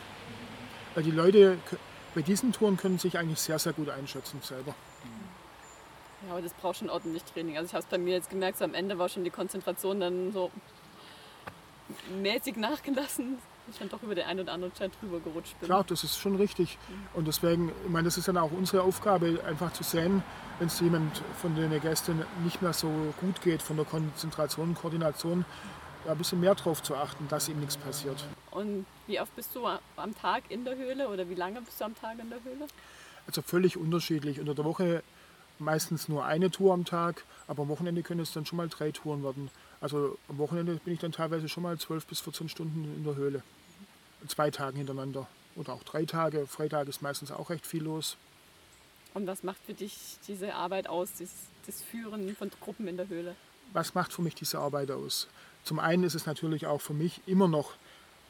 Weil 0.93 1.03
die 1.03 1.11
Leute 1.11 1.57
bei 2.13 2.21
diesen 2.21 2.51
Touren 2.51 2.77
können 2.77 2.99
sich 2.99 3.17
eigentlich 3.17 3.39
sehr, 3.39 3.59
sehr 3.59 3.73
gut 3.73 3.89
einschätzen 3.89 4.41
selber. 4.41 4.75
Ja, 6.25 6.31
aber 6.31 6.41
das 6.41 6.53
braucht 6.53 6.77
schon 6.77 6.89
ordentlich 6.89 7.23
Training. 7.23 7.57
Also 7.57 7.67
ich 7.67 7.73
habe 7.73 7.83
es 7.83 7.89
bei 7.89 7.97
mir 7.97 8.15
jetzt 8.15 8.29
gemerkt, 8.29 8.57
so 8.57 8.65
am 8.65 8.73
Ende 8.73 8.97
war 8.97 9.09
schon 9.09 9.23
die 9.23 9.29
Konzentration 9.29 9.99
dann 9.99 10.31
so 10.31 10.51
mäßig 12.21 12.57
nachgelassen, 12.57 13.37
dass 13.65 13.75
ich 13.75 13.79
dann 13.79 13.89
doch 13.89 14.01
über 14.01 14.15
den 14.15 14.25
einen 14.25 14.41
oder 14.41 14.53
anderen 14.53 14.73
Stein 14.75 14.91
drüber 14.99 15.19
gerutscht 15.19 15.57
bin. 15.59 15.67
Klar, 15.67 15.85
das 15.87 16.03
ist 16.03 16.17
schon 16.17 16.35
richtig. 16.35 16.77
Und 17.13 17.27
deswegen, 17.27 17.71
ich 17.83 17.89
meine, 17.89 18.05
das 18.05 18.17
ist 18.17 18.27
dann 18.27 18.37
auch 18.37 18.51
unsere 18.51 18.81
Aufgabe, 18.81 19.41
einfach 19.45 19.71
zu 19.73 19.83
sehen, 19.83 20.23
wenn 20.59 20.67
es 20.67 20.79
jemand 20.79 21.21
von 21.39 21.55
den 21.55 21.79
Gästen 21.79 22.25
nicht 22.43 22.61
mehr 22.61 22.73
so 22.73 22.89
gut 23.21 23.41
geht, 23.41 23.61
von 23.61 23.77
der 23.77 23.85
Konzentration, 23.85 24.73
Koordination, 24.73 25.45
da 26.05 26.13
ein 26.13 26.17
bisschen 26.17 26.39
mehr 26.39 26.55
drauf 26.55 26.81
zu 26.81 26.95
achten, 26.95 27.27
dass 27.27 27.47
ihm 27.47 27.59
nichts 27.59 27.77
passiert. 27.77 28.25
Und 28.51 28.85
wie 29.05 29.19
oft 29.19 29.35
bist 29.35 29.55
du 29.55 29.67
am 29.67 30.15
Tag 30.19 30.43
in 30.49 30.65
der 30.65 30.75
Höhle 30.75 31.09
oder 31.09 31.29
wie 31.29 31.35
lange 31.35 31.61
bist 31.61 31.79
du 31.79 31.85
am 31.85 31.95
Tag 31.95 32.17
in 32.19 32.29
der 32.29 32.43
Höhle? 32.43 32.67
Also 33.27 33.41
völlig 33.41 33.77
unterschiedlich. 33.77 34.39
Unter 34.39 34.55
der 34.55 34.65
Woche 34.65 35.03
meistens 35.59 36.07
nur 36.07 36.25
eine 36.25 36.51
Tour 36.51 36.73
am 36.73 36.85
Tag, 36.85 37.23
aber 37.47 37.63
am 37.63 37.69
Wochenende 37.69 38.03
können 38.03 38.21
es 38.21 38.33
dann 38.33 38.45
schon 38.45 38.57
mal 38.57 38.69
drei 38.69 38.91
Touren 38.91 39.23
werden. 39.23 39.49
Also 39.81 40.17
am 40.29 40.37
Wochenende 40.37 40.75
bin 40.83 40.93
ich 40.93 40.99
dann 40.99 41.11
teilweise 41.11 41.49
schon 41.49 41.63
mal 41.63 41.77
12 41.77 42.05
bis 42.05 42.21
14 42.21 42.49
Stunden 42.49 42.83
in 42.83 43.03
der 43.03 43.15
Höhle. 43.15 43.43
Zwei 44.27 44.51
Tage 44.51 44.77
hintereinander. 44.77 45.27
Oder 45.55 45.73
auch 45.73 45.83
drei 45.83 46.05
Tage. 46.05 46.47
Freitag 46.47 46.87
ist 46.87 47.01
meistens 47.01 47.31
auch 47.31 47.49
recht 47.49 47.65
viel 47.65 47.83
los. 47.83 48.17
Und 49.13 49.25
was 49.25 49.43
macht 49.43 49.59
für 49.65 49.73
dich 49.73 50.17
diese 50.27 50.53
Arbeit 50.53 50.87
aus, 50.87 51.09
das, 51.17 51.29
das 51.65 51.81
Führen 51.81 52.35
von 52.35 52.51
Gruppen 52.61 52.87
in 52.87 52.97
der 52.97 53.07
Höhle? 53.07 53.35
was 53.73 53.95
macht 53.95 54.13
für 54.13 54.21
mich 54.21 54.35
diese 54.35 54.59
Arbeit 54.59 54.91
aus? 54.91 55.27
Zum 55.63 55.79
einen 55.79 56.03
ist 56.03 56.15
es 56.15 56.25
natürlich 56.25 56.65
auch 56.65 56.81
für 56.81 56.93
mich 56.93 57.21
immer 57.25 57.47
noch 57.47 57.73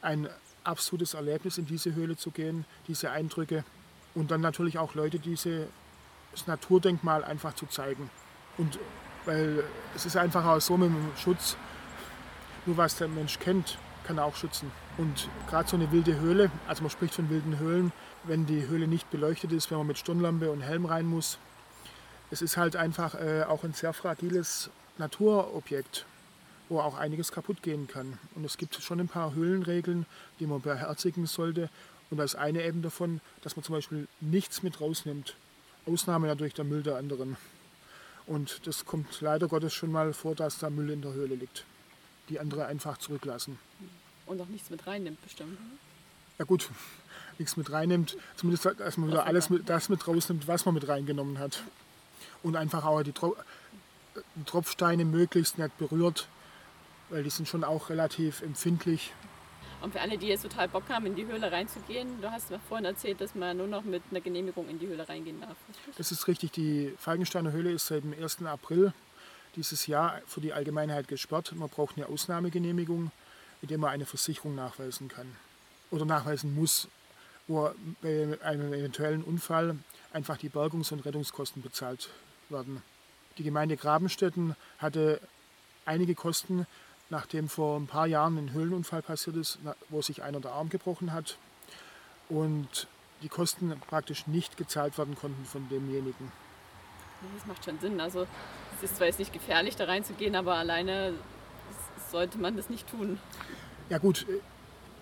ein 0.02 0.28
absolutes 0.64 1.14
Erlebnis, 1.14 1.58
in 1.58 1.66
diese 1.66 1.94
Höhle 1.94 2.16
zu 2.16 2.30
gehen, 2.30 2.64
diese 2.88 3.10
Eindrücke 3.10 3.64
und 4.14 4.30
dann 4.30 4.40
natürlich 4.40 4.78
auch 4.78 4.94
Leute 4.94 5.18
dieses 6.32 6.46
Naturdenkmal 6.46 7.24
einfach 7.24 7.54
zu 7.54 7.66
zeigen. 7.66 8.10
Und 8.56 8.78
weil 9.24 9.64
es 9.94 10.06
ist 10.06 10.16
einfach 10.16 10.44
auch 10.44 10.60
so 10.60 10.76
mit 10.76 10.88
dem 10.88 11.12
Schutz, 11.16 11.56
nur 12.66 12.76
was 12.76 12.96
der 12.96 13.08
Mensch 13.08 13.38
kennt, 13.38 13.78
kann 14.04 14.18
er 14.18 14.24
auch 14.24 14.36
schützen. 14.36 14.70
Und 14.96 15.28
gerade 15.48 15.68
so 15.68 15.76
eine 15.76 15.92
wilde 15.92 16.18
Höhle, 16.18 16.50
also 16.66 16.82
man 16.82 16.90
spricht 16.90 17.14
von 17.14 17.30
wilden 17.30 17.58
Höhlen, 17.58 17.92
wenn 18.24 18.46
die 18.46 18.66
Höhle 18.66 18.88
nicht 18.88 19.10
beleuchtet 19.10 19.52
ist, 19.52 19.70
wenn 19.70 19.78
man 19.78 19.86
mit 19.86 19.98
Stirnlampe 19.98 20.50
und 20.50 20.60
Helm 20.60 20.86
rein 20.86 21.06
muss, 21.06 21.38
es 22.30 22.42
ist 22.42 22.56
halt 22.56 22.76
einfach 22.76 23.14
äh, 23.14 23.44
auch 23.44 23.64
ein 23.64 23.72
sehr 23.72 23.92
fragiles 23.92 24.70
Naturobjekt, 24.98 26.04
wo 26.68 26.80
auch 26.80 26.98
einiges 26.98 27.32
kaputt 27.32 27.62
gehen 27.62 27.86
kann. 27.86 28.18
Und 28.34 28.44
es 28.44 28.58
gibt 28.58 28.74
schon 28.74 29.00
ein 29.00 29.08
paar 29.08 29.34
Höhlenregeln, 29.34 30.06
die 30.40 30.46
man 30.46 30.60
beherzigen 30.60 31.26
sollte. 31.26 31.70
Und 32.10 32.18
da 32.18 32.24
ist 32.24 32.34
eine 32.34 32.64
eben 32.64 32.82
davon, 32.82 33.20
dass 33.42 33.56
man 33.56 33.62
zum 33.62 33.76
Beispiel 33.76 34.08
nichts 34.20 34.62
mit 34.62 34.80
rausnimmt. 34.80 35.36
Ausnahme 35.88 36.26
natürlich 36.26 36.54
der 36.54 36.64
Müll 36.64 36.82
der 36.82 36.96
anderen. 36.96 37.36
Und 38.26 38.66
das 38.66 38.84
kommt 38.84 39.20
leider 39.20 39.48
Gottes 39.48 39.72
schon 39.72 39.90
mal 39.90 40.12
vor, 40.12 40.34
dass 40.34 40.58
da 40.58 40.68
Müll 40.68 40.90
in 40.90 41.02
der 41.02 41.12
Höhle 41.14 41.34
liegt. 41.34 41.64
Die 42.28 42.38
andere 42.38 42.66
einfach 42.66 42.98
zurücklassen. 42.98 43.58
Und 44.26 44.40
auch 44.40 44.48
nichts 44.48 44.68
mit 44.68 44.86
reinnimmt 44.86 45.22
bestimmt. 45.22 45.58
Ja 46.38 46.44
gut, 46.44 46.68
nichts 47.38 47.56
mit 47.56 47.72
reinnimmt, 47.72 48.16
zumindest 48.36 48.66
dass 48.78 48.96
man 48.98 49.08
wieder 49.08 49.24
alles 49.26 49.48
mit, 49.48 49.68
das 49.68 49.88
mit 49.88 50.06
rausnimmt, 50.06 50.46
was 50.46 50.66
man 50.66 50.74
mit 50.74 50.86
reingenommen 50.88 51.38
hat. 51.38 51.62
Und 52.42 52.56
einfach 52.56 52.84
auch 52.84 53.02
die, 53.02 53.12
Tro 53.12 53.36
die 54.34 54.44
Tropfsteine 54.44 55.04
möglichst 55.04 55.58
nicht 55.58 55.78
berührt, 55.78 56.28
weil 57.08 57.22
die 57.22 57.30
sind 57.30 57.48
schon 57.48 57.64
auch 57.64 57.88
relativ 57.88 58.42
empfindlich. 58.42 59.12
Und 59.80 59.92
für 59.92 60.00
alle, 60.00 60.18
die 60.18 60.26
jetzt 60.26 60.42
total 60.42 60.68
Bock 60.68 60.88
haben, 60.88 61.06
in 61.06 61.14
die 61.14 61.26
Höhle 61.26 61.52
reinzugehen, 61.52 62.20
du 62.20 62.30
hast 62.30 62.50
mir 62.50 62.58
vorhin 62.58 62.84
erzählt, 62.84 63.20
dass 63.20 63.34
man 63.34 63.56
nur 63.56 63.68
noch 63.68 63.84
mit 63.84 64.02
einer 64.10 64.20
Genehmigung 64.20 64.68
in 64.68 64.78
die 64.78 64.88
Höhle 64.88 65.08
reingehen 65.08 65.40
darf. 65.40 65.56
Das 65.96 66.10
ist 66.10 66.26
richtig, 66.26 66.52
die 66.52 66.94
Falkensteiner 66.98 67.52
Höhle 67.52 67.70
ist 67.70 67.86
seit 67.86 68.02
dem 68.02 68.12
1. 68.12 68.42
April 68.44 68.92
dieses 69.54 69.86
Jahr 69.86 70.20
für 70.26 70.40
die 70.40 70.52
Allgemeinheit 70.52 71.08
gesperrt. 71.08 71.52
Man 71.54 71.68
braucht 71.68 71.96
eine 71.96 72.08
Ausnahmegenehmigung, 72.08 73.10
mit 73.60 73.70
der 73.70 73.78
man 73.78 73.90
eine 73.90 74.06
Versicherung 74.06 74.54
nachweisen 74.54 75.08
kann 75.08 75.36
oder 75.90 76.04
nachweisen 76.04 76.54
muss, 76.54 76.88
wo 77.46 77.70
bei 78.02 78.38
einem 78.42 78.72
eventuellen 78.72 79.22
Unfall 79.22 79.76
einfach 80.12 80.36
die 80.36 80.48
Bergungs- 80.48 80.92
und 80.92 81.04
Rettungskosten 81.04 81.62
bezahlt 81.62 82.10
werden. 82.48 82.82
Die 83.38 83.42
Gemeinde 83.42 83.76
Grabenstetten 83.76 84.56
hatte 84.78 85.20
einige 85.84 86.14
Kosten, 86.14 86.66
nachdem 87.10 87.48
vor 87.48 87.78
ein 87.78 87.86
paar 87.86 88.06
Jahren 88.06 88.36
ein 88.36 88.52
Höhlenunfall 88.52 89.02
passiert 89.02 89.36
ist, 89.36 89.58
wo 89.88 90.02
sich 90.02 90.22
einer 90.22 90.40
der 90.40 90.52
Arm 90.52 90.68
gebrochen 90.68 91.12
hat 91.12 91.38
und 92.28 92.86
die 93.22 93.28
Kosten 93.28 93.72
praktisch 93.88 94.26
nicht 94.26 94.56
gezahlt 94.56 94.98
werden 94.98 95.16
konnten 95.16 95.44
von 95.44 95.68
demjenigen. 95.68 96.32
Das 97.36 97.46
macht 97.46 97.64
schon 97.64 97.78
Sinn. 97.80 98.00
Also 98.00 98.26
es 98.76 98.90
ist 98.90 98.96
zwar 98.96 99.06
jetzt 99.06 99.18
nicht 99.18 99.32
gefährlich, 99.32 99.74
da 99.76 99.84
reinzugehen, 99.84 100.36
aber 100.36 100.54
alleine 100.54 101.14
sollte 102.10 102.38
man 102.38 102.56
das 102.56 102.70
nicht 102.70 102.88
tun. 102.88 103.18
Ja 103.88 103.98
gut, 103.98 104.26
äh, 104.28 104.40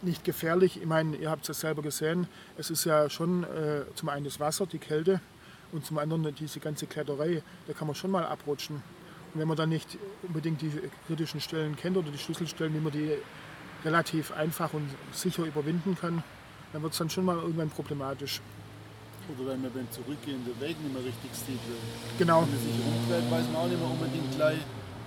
nicht 0.02 0.24
gefährlich. 0.24 0.78
Ich 0.80 0.86
meine, 0.86 1.16
ihr 1.16 1.30
habt 1.30 1.42
es 1.42 1.48
ja 1.48 1.54
selber 1.54 1.82
gesehen. 1.82 2.28
Es 2.56 2.70
ist 2.70 2.84
ja 2.84 3.10
schon 3.10 3.44
äh, 3.44 3.84
zum 3.94 4.08
einen 4.08 4.24
das 4.24 4.40
Wasser, 4.40 4.66
die 4.66 4.78
Kälte 4.78 5.20
und 5.72 5.84
zum 5.84 5.98
anderen 5.98 6.34
diese 6.34 6.60
ganze 6.60 6.86
Kletterei. 6.86 7.42
Da 7.66 7.72
kann 7.72 7.86
man 7.86 7.94
schon 7.94 8.10
mal 8.10 8.24
abrutschen. 8.24 8.82
Und 9.37 9.40
wenn 9.40 9.49
man 9.49 9.57
dann 9.59 9.68
nicht 9.68 9.99
unbedingt 10.22 10.62
die 10.62 10.72
kritischen 11.07 11.42
Stellen 11.42 11.77
kennt 11.77 11.99
oder 11.99 12.11
die 12.11 12.16
Schlüsselstellen, 12.16 12.72
wie 12.72 12.81
man 12.81 12.90
die 12.90 13.11
relativ 13.85 14.33
einfach 14.33 14.72
und 14.72 14.88
sicher 15.12 15.44
überwinden 15.44 15.94
kann, 16.01 16.22
dann 16.72 16.83
wird 16.83 16.92
es 16.94 16.99
dann 16.99 17.11
schon 17.11 17.27
mal 17.27 17.37
irgendwann 17.37 17.68
problematisch. 17.68 18.40
Oder 19.29 19.51
wenn 19.51 19.61
man 19.61 19.72
beim 19.75 19.90
Zurückgehen 19.90 20.42
den 20.42 20.59
Weg 20.59 20.81
nicht 20.81 20.90
mehr 20.90 21.05
richtig 21.05 21.31
sieht. 21.35 21.61
Wenn 21.68 22.16
Genau, 22.16 22.40
man 22.40 22.51
sich 22.51 22.81
umdreht, 22.81 23.31
weiß 23.31 23.44
man 23.53 23.57
auch 23.57 23.66
nicht 23.66 23.79
mehr 23.79 23.90
unbedingt 23.90 24.37
gleich, 24.37 24.59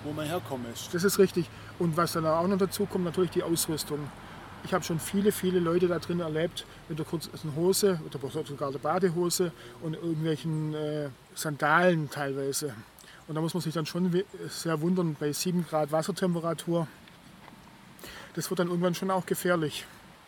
wo 0.04 0.12
man 0.12 0.28
herkommen 0.28 0.68
ist. 0.72 0.94
das 0.94 1.04
ist 1.04 1.18
richtig. 1.18 1.50
Und 1.80 1.98
was 1.98 2.12
dann 2.12 2.28
auch 2.28 2.46
noch 2.48 2.60
dazu 2.60 2.86
kommt, 2.86 3.06
natürlich 3.06 3.32
die 3.32 3.42
Ausrüstung. 3.42 3.98
Ich 4.64 4.76
habe 4.76 4.84
schon 4.84 5.00
viele, 5.00 5.32
viele 5.32 5.60
Leute 5.60 5.88
da 5.88 5.98
drin 5.98 6.20
erlebt 6.20 6.68
mit 6.88 7.00
der 7.00 7.06
kurzen 7.08 7.56
Hose 7.56 8.00
oder 8.06 8.46
sogar 8.46 8.72
der 8.72 8.78
Badehose 8.78 9.52
und 9.82 9.96
irgendwelchen 9.96 10.76
äh, 10.76 11.10
Sandalen 11.34 12.12
teilweise. 12.12 12.76
Und 13.30 13.36
da 13.36 13.42
muss 13.42 13.54
man 13.54 13.62
sich 13.62 13.76
dann 13.76 13.86
schon 13.86 14.24
sehr 14.50 14.82
wundern, 14.82 15.16
bei 15.20 15.32
7 15.32 15.64
Grad 15.68 15.92
Wassertemperatur. 15.92 16.88
Das 18.34 18.50
wird 18.50 18.60
dann 18.60 18.70
irgendwann 18.70 18.96
schon 18.96 19.12
auch 19.12 19.24
gefährlich. 19.24 19.86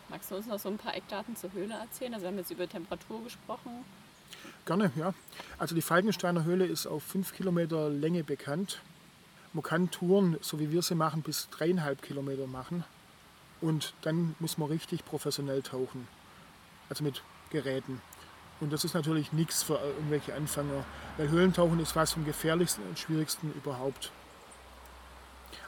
Magst 0.08 0.30
du 0.30 0.36
uns 0.36 0.46
noch 0.46 0.60
so 0.60 0.68
ein 0.68 0.78
paar 0.78 0.94
Eckdaten 0.94 1.34
zur 1.34 1.52
Höhle 1.52 1.74
erzählen? 1.74 2.14
Also 2.14 2.22
wir 2.22 2.28
haben 2.28 2.38
jetzt 2.38 2.52
über 2.52 2.68
Temperatur 2.68 3.24
gesprochen. 3.24 3.84
Gerne, 4.66 4.92
ja. 4.94 5.14
Also 5.58 5.74
die 5.74 5.82
Falkensteiner 5.82 6.44
Höhle 6.44 6.64
ist 6.64 6.86
auf 6.86 7.02
5 7.02 7.34
Kilometer 7.34 7.90
Länge 7.90 8.22
bekannt. 8.22 8.80
Man 9.52 9.64
kann 9.64 9.90
Touren, 9.90 10.38
so 10.40 10.60
wie 10.60 10.70
wir 10.70 10.82
sie 10.82 10.94
machen, 10.94 11.22
bis 11.22 11.48
dreieinhalb 11.50 12.02
Kilometer 12.02 12.46
machen. 12.46 12.84
Und 13.60 13.94
dann 14.02 14.36
muss 14.38 14.58
man 14.58 14.68
richtig 14.68 15.04
professionell 15.04 15.62
tauchen. 15.62 16.06
also 16.88 17.04
mit 17.04 17.22
Geräten. 17.50 18.00
Und 18.62 18.72
das 18.72 18.84
ist 18.84 18.94
natürlich 18.94 19.32
nichts 19.32 19.64
für 19.64 19.74
irgendwelche 19.74 20.34
Anfänger, 20.34 20.84
weil 21.16 21.28
Höhlentauchen 21.28 21.80
ist 21.80 21.96
was 21.96 22.12
vom 22.12 22.24
gefährlichsten 22.24 22.84
und 22.88 22.96
schwierigsten 22.96 23.52
überhaupt. 23.56 24.12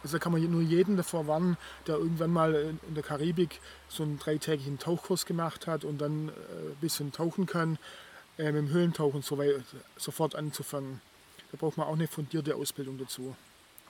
Also 0.05 0.17
da 0.17 0.23
kann 0.23 0.31
man 0.31 0.49
nur 0.49 0.63
jeden 0.63 0.97
davor 0.97 1.27
warnen, 1.27 1.57
der 1.89 1.97
irgendwann 1.97 2.31
mal 2.31 2.55
in 2.55 2.95
der 2.95 3.03
Karibik 3.03 3.61
so 3.89 4.05
einen 4.05 4.21
dreitägigen 4.21 4.79
Tauchkurs 4.79 5.27
gemacht 5.27 5.67
hat 5.67 5.83
und 5.85 6.01
dann 6.01 6.29
äh, 6.29 6.31
ein 6.31 6.77
bisschen 6.81 7.11
tauchen 7.11 7.47
kann, 7.47 7.79
äh, 8.39 8.53
mit 8.53 8.57
dem 8.57 8.69
Höhlentauchen 8.69 9.23
so 9.23 9.39
weit, 9.39 9.65
sofort 9.97 10.37
anzufangen. 10.37 11.01
Da 11.51 11.57
braucht 11.57 11.77
man 11.77 11.89
auch 11.89 11.95
eine 11.95 12.07
fundierte 12.07 12.55
Ausbildung 12.55 12.97
dazu. 12.99 13.35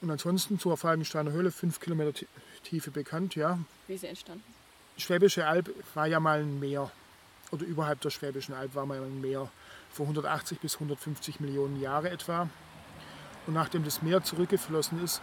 Und 0.00 0.10
ansonsten 0.10 0.58
zur 0.58 0.78
Falkensteiner 0.78 1.32
Höhle, 1.32 1.50
fünf 1.50 1.78
Kilometer 1.78 2.26
Tiefe 2.62 2.90
bekannt, 2.90 3.34
ja. 3.34 3.58
Wie 3.86 3.94
ist 3.94 4.00
sie 4.00 4.06
entstanden? 4.06 4.44
Schwäbische 4.96 5.46
Alb 5.46 5.68
war 5.94 6.06
ja 6.06 6.20
mal 6.20 6.40
ein 6.40 6.58
Meer. 6.58 6.90
Oder 7.54 7.66
überhalb 7.66 8.00
der 8.00 8.10
Schwäbischen 8.10 8.52
Alb 8.52 8.74
war 8.74 8.84
mal 8.84 9.00
ein 9.00 9.20
Meer. 9.20 9.48
Vor 9.92 10.06
180 10.06 10.58
bis 10.58 10.74
150 10.74 11.38
Millionen 11.38 11.80
Jahre 11.80 12.10
etwa. 12.10 12.48
Und 13.46 13.54
nachdem 13.54 13.84
das 13.84 14.02
Meer 14.02 14.24
zurückgeflossen 14.24 15.02
ist, 15.04 15.22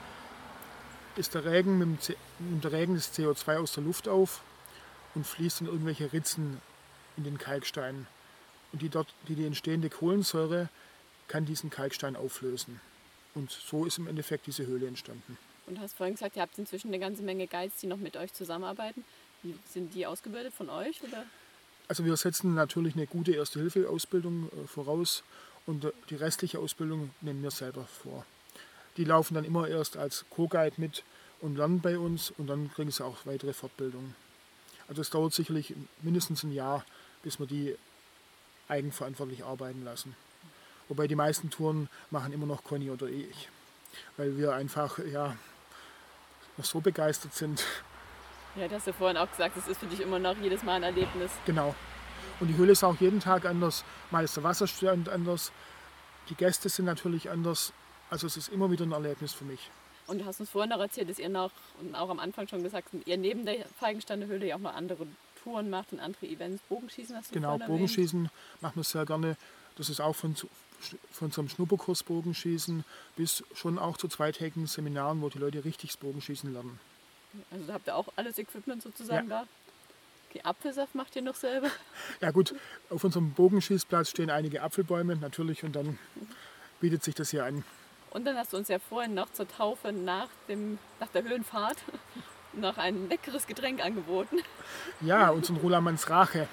ist 1.18 1.34
der 1.34 1.44
Regen, 1.44 1.78
mit 1.78 2.08
dem 2.08 2.16
nimmt 2.40 2.64
der 2.64 2.72
Regen 2.72 2.96
das 2.96 3.14
CO2 3.14 3.58
aus 3.58 3.74
der 3.74 3.84
Luft 3.84 4.08
auf 4.08 4.42
und 5.14 5.28
fließt 5.28 5.60
in 5.60 5.68
irgendwelche 5.68 6.14
Ritzen 6.14 6.62
in 7.18 7.26
den 7.26 7.38
Kalkstein. 7.38 8.08
Und 8.72 8.82
die 8.82 8.88
dort 8.88 9.14
die, 9.28 9.36
die 9.36 9.46
entstehende 9.46 9.90
Kohlensäure 9.90 10.70
kann 11.28 11.44
diesen 11.44 11.70
Kalkstein 11.70 12.16
auflösen. 12.16 12.80
Und 13.36 13.52
so 13.52 13.84
ist 13.84 13.98
im 13.98 14.08
Endeffekt 14.08 14.48
diese 14.48 14.66
Höhle 14.66 14.88
entstanden. 14.88 15.38
Und 15.68 15.82
hast 15.82 15.98
vorhin 15.98 16.16
gesagt, 16.16 16.38
ihr 16.38 16.44
habt 16.44 16.58
inzwischen 16.58 16.88
eine 16.88 17.00
ganze 17.00 17.24
Menge 17.24 17.48
Guides, 17.48 17.82
die 17.82 17.88
noch 17.88 17.98
mit 17.98 18.16
euch 18.16 18.32
zusammenarbeiten. 18.32 19.04
Sind 19.66 19.94
die 19.94 20.06
ausgebildet 20.06 20.54
von 20.54 20.70
euch? 20.70 21.04
Oder? 21.04 21.26
Also 21.92 22.06
wir 22.06 22.16
setzen 22.16 22.54
natürlich 22.54 22.96
eine 22.96 23.06
gute 23.06 23.34
Erste-Hilfe-Ausbildung 23.34 24.50
äh, 24.54 24.66
voraus 24.66 25.24
und 25.66 25.84
äh, 25.84 25.92
die 26.10 26.16
restliche 26.16 26.58
Ausbildung 26.58 27.10
nehmen 27.20 27.44
wir 27.44 27.52
selber 27.52 27.84
vor. 27.84 28.26
Die 28.96 29.04
laufen 29.04 29.34
dann 29.34 29.44
immer 29.44 29.68
erst 29.68 29.98
als 29.98 30.24
Co-Guide 30.30 30.76
mit 30.78 31.04
und 31.42 31.58
lernen 31.58 31.82
bei 31.82 32.00
uns 32.00 32.32
und 32.38 32.48
dann 32.48 32.72
kriegen 32.74 32.92
sie 32.92 33.04
auch 33.04 33.18
weitere 33.26 33.52
Fortbildungen. 33.52 34.16
Also 34.88 35.02
es 35.02 35.10
dauert 35.10 35.34
sicherlich 35.34 35.76
mindestens 36.02 36.44
ein 36.44 36.54
Jahr, 36.54 36.86
bis 37.24 37.42
wir 37.42 37.46
die 37.46 37.76
eigenverantwortlich 38.70 39.44
arbeiten 39.44 39.84
lassen. 39.84 40.16
Wobei 40.88 41.08
die 41.08 41.16
meisten 41.16 41.50
Touren 41.50 41.90
machen 42.10 42.32
immer 42.32 42.46
noch 42.46 42.64
Conny 42.64 42.90
oder 42.90 43.08
ich, 43.08 43.50
weil 44.16 44.38
wir 44.38 44.54
einfach 44.54 44.98
ja, 45.00 45.36
so 46.58 46.80
begeistert 46.80 47.36
sind. 47.36 47.66
Ja, 48.56 48.68
das 48.68 48.80
hast 48.80 48.88
du 48.88 48.94
vorhin 48.94 49.18
auch 49.18 49.30
gesagt, 49.30 49.56
das 49.56 49.68
ist 49.68 49.80
für 49.80 49.86
dich 49.86 50.02
immer 50.02 50.20
noch 50.20 50.36
jedes 50.38 50.64
Mal 50.64 50.76
ein 50.76 50.84
Erlebnis. 50.84 51.32
Genau. 51.46 51.74
Und 52.40 52.48
die 52.48 52.58
Höhle 52.58 52.74
ist 52.74 52.84
auch 52.84 53.00
jeden 53.00 53.20
Tag 53.20 53.46
anders. 53.46 53.86
Mal 54.10 54.24
ist 54.24 54.36
der 54.36 54.44
Wasserstand 54.44 55.10
anders, 55.10 55.52
die 56.30 56.36
Gäste 56.36 56.70
sind 56.70 56.86
natürlich 56.86 57.30
anders. 57.30 57.74
Also 58.10 58.28
es 58.28 58.38
ist 58.38 58.50
immer 58.50 58.70
wieder 58.72 58.86
ein 58.86 58.92
Erlebnis 58.92 59.34
für 59.34 59.46
mich. 59.46 59.70
Und 60.08 60.20
du 60.20 60.26
hast 60.26 60.40
uns 60.40 60.50
vorhin 60.50 60.70
noch 60.70 60.80
erzählt, 60.80 61.10
dass 61.10 61.20
ihr 61.20 61.30
noch, 61.30 61.52
und 61.80 61.96
auch 61.96 62.10
am 62.10 62.20
Anfang 62.20 62.48
schon 62.48 62.64
gesagt 62.64 62.90
habt, 62.94 63.08
ihr 63.08 63.18
neben 63.18 63.46
der 63.46 63.66
Feigensteiner 63.80 64.26
Höhle 64.26 64.48
ja 64.48 64.56
auch 64.56 64.60
noch 64.60 64.74
andere 64.74 65.08
Touren 65.44 65.70
macht 65.70 65.94
und 65.94 66.00
andere 66.00 66.26
Events. 66.26 66.62
Bogenschießen 66.68 67.16
hast 67.16 67.30
du 67.30 67.36
Genau, 67.36 67.58
Bogenschießen 67.58 68.30
machen 68.60 68.76
wir 68.76 68.84
sehr 68.84 69.06
gerne. 69.06 69.38
Das 69.78 69.90
ist 69.90 70.02
auch 70.02 70.16
von, 70.16 70.36
von 71.12 71.32
so 71.32 71.42
einem 71.42 71.50
Schnupperkurs 71.50 72.04
Bogenschießen 72.04 72.84
bis 73.16 73.44
schon 73.54 73.80
auch 73.80 73.98
zu 73.98 74.08
zweitägigen 74.08 74.68
Seminaren, 74.68 75.22
wo 75.22 75.30
die 75.30 75.40
Leute 75.40 75.64
richtig 75.64 75.98
Bogenschießen 76.00 76.52
lernen. 76.52 76.80
Also 77.52 77.66
da 77.66 77.74
habt 77.74 77.88
ihr 77.88 77.96
auch 77.96 78.08
alles 78.16 78.38
Equipment 78.38 78.82
sozusagen 78.82 79.30
ja. 79.30 79.42
da? 79.42 79.48
Okay, 80.30 80.42
Apfelsaft 80.44 80.96
macht 80.96 81.16
ihr 81.16 81.22
noch 81.22 81.36
selber? 81.36 81.68
Ja 82.22 82.32
gut, 82.32 82.56
auf 82.90 83.04
unserem 83.04 83.32
Bogenschießplatz 83.32 84.10
stehen 84.10 84.30
einige 84.30 84.62
Apfelbäume 84.62 85.16
natürlich 85.16 85.64
und 85.64 85.76
dann 85.76 86.00
bietet 86.80 87.04
sich 87.04 87.16
das 87.16 87.32
hier 87.32 87.46
an. 87.46 87.64
Und 88.12 88.26
dann 88.26 88.38
hast 88.38 88.54
du 88.54 88.58
uns 88.58 88.68
ja 88.68 88.80
vorhin 88.80 89.14
noch 89.14 89.32
zur 89.34 89.48
Taufe 89.48 89.92
nach, 89.92 90.28
dem, 90.48 90.78
nach 91.00 91.08
der 91.10 91.24
Höhenfahrt 91.24 91.78
noch 92.54 92.78
ein 92.78 93.10
leckeres 93.10 93.48
Getränk 93.48 93.84
angeboten. 93.84 94.38
Ja, 95.02 95.30
unseren 95.30 95.58
Rulermanns 95.58 96.10
Rache. 96.10 96.48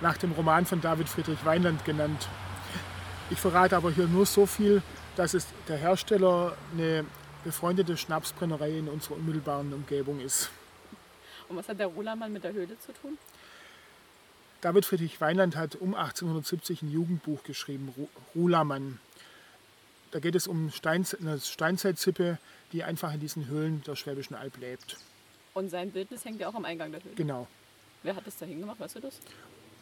Nach 0.00 0.16
dem 0.16 0.32
Roman 0.32 0.66
von 0.66 0.80
David 0.80 1.08
Friedrich 1.08 1.44
Weinland 1.44 1.84
genannt. 1.84 2.28
Ich 3.30 3.38
verrate 3.38 3.76
aber 3.76 3.92
hier 3.92 4.06
nur 4.06 4.26
so 4.26 4.46
viel, 4.46 4.82
dass 5.16 5.34
es 5.34 5.46
der 5.68 5.76
Hersteller 5.76 6.56
eine 6.72 7.04
befreundete 7.44 7.96
Schnapsbrennerei 7.96 8.78
in 8.78 8.88
unserer 8.88 9.16
unmittelbaren 9.16 9.72
Umgebung 9.72 10.20
ist. 10.20 10.50
Und 11.48 11.56
was 11.56 11.68
hat 11.68 11.78
der 11.78 11.88
Rulermann 11.88 12.32
mit 12.32 12.44
der 12.44 12.52
Höhle 12.52 12.78
zu 12.78 12.92
tun? 12.92 13.18
David 14.60 14.84
Friedrich 14.84 15.20
Weinland 15.20 15.56
hat 15.56 15.74
um 15.74 15.94
1870 15.94 16.82
ein 16.82 16.90
Jugendbuch 16.90 17.42
geschrieben, 17.42 17.92
Rulermann. 18.34 19.00
Da 20.12 20.20
geht 20.20 20.34
es 20.34 20.46
um 20.46 20.70
eine 21.20 21.40
Steinzeitsippe, 21.40 22.38
die 22.72 22.84
einfach 22.84 23.12
in 23.12 23.20
diesen 23.20 23.48
Höhlen 23.48 23.82
der 23.86 23.96
Schwäbischen 23.96 24.36
Alb 24.36 24.56
lebt. 24.58 24.98
Und 25.54 25.68
sein 25.70 25.90
Bildnis 25.90 26.24
hängt 26.24 26.40
ja 26.40 26.48
auch 26.48 26.54
am 26.54 26.64
Eingang 26.64 26.92
der 26.92 27.02
Höhle. 27.02 27.14
Genau. 27.14 27.48
Wer 28.02 28.14
hat 28.14 28.26
das 28.26 28.36
da 28.36 28.46
hingemacht, 28.46 28.78
weißt 28.78 28.96
du 28.96 29.00
das? 29.00 29.18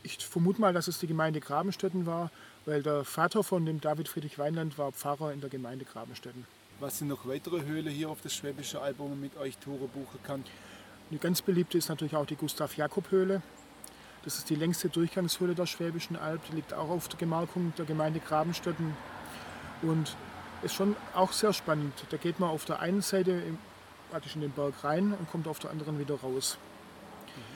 Ich 0.02 0.16
vermute 0.18 0.60
mal, 0.60 0.72
dass 0.72 0.88
es 0.88 0.98
die 0.98 1.06
Gemeinde 1.06 1.40
Grabenstetten 1.40 2.06
war, 2.06 2.30
weil 2.64 2.82
der 2.82 3.04
Vater 3.04 3.44
von 3.44 3.66
dem 3.66 3.80
David 3.80 4.08
Friedrich 4.08 4.38
Weinland 4.38 4.78
war 4.78 4.92
Pfarrer 4.92 5.32
in 5.32 5.40
der 5.40 5.50
Gemeinde 5.50 5.84
Grabenstetten. 5.84 6.46
Was 6.80 6.96
sind 6.96 7.08
noch 7.08 7.28
weitere 7.28 7.62
Höhle 7.66 7.90
hier 7.90 8.08
auf 8.08 8.22
der 8.22 8.30
Schwäbische 8.30 8.80
Alb, 8.80 8.98
wo 9.00 9.06
man 9.06 9.20
mit 9.20 9.36
euch 9.36 9.58
Tore 9.58 9.86
buchen 9.86 10.18
kann? 10.22 10.42
Eine 11.10 11.18
ganz 11.18 11.42
beliebte 11.42 11.76
ist 11.76 11.90
natürlich 11.90 12.16
auch 12.16 12.24
die 12.24 12.36
Gustav-Jakob-Höhle. 12.36 13.42
Das 14.24 14.38
ist 14.38 14.48
die 14.48 14.54
längste 14.54 14.88
Durchgangshöhle 14.88 15.54
der 15.54 15.66
Schwäbischen 15.66 16.16
Alb. 16.16 16.40
Die 16.48 16.56
liegt 16.56 16.72
auch 16.72 16.88
auf 16.88 17.08
der 17.08 17.18
Gemarkung 17.18 17.74
der 17.76 17.84
Gemeinde 17.84 18.20
Grabenstetten. 18.20 18.96
Und 19.82 20.16
ist 20.62 20.74
schon 20.74 20.96
auch 21.14 21.32
sehr 21.32 21.52
spannend. 21.52 21.92
Da 22.08 22.16
geht 22.16 22.40
man 22.40 22.48
auf 22.48 22.64
der 22.64 22.80
einen 22.80 23.02
Seite 23.02 23.42
praktisch 24.10 24.34
in 24.34 24.40
den 24.40 24.52
Berg 24.52 24.82
rein 24.82 25.12
und 25.12 25.30
kommt 25.30 25.48
auf 25.48 25.58
der 25.58 25.70
anderen 25.72 25.98
wieder 25.98 26.14
raus. 26.14 26.56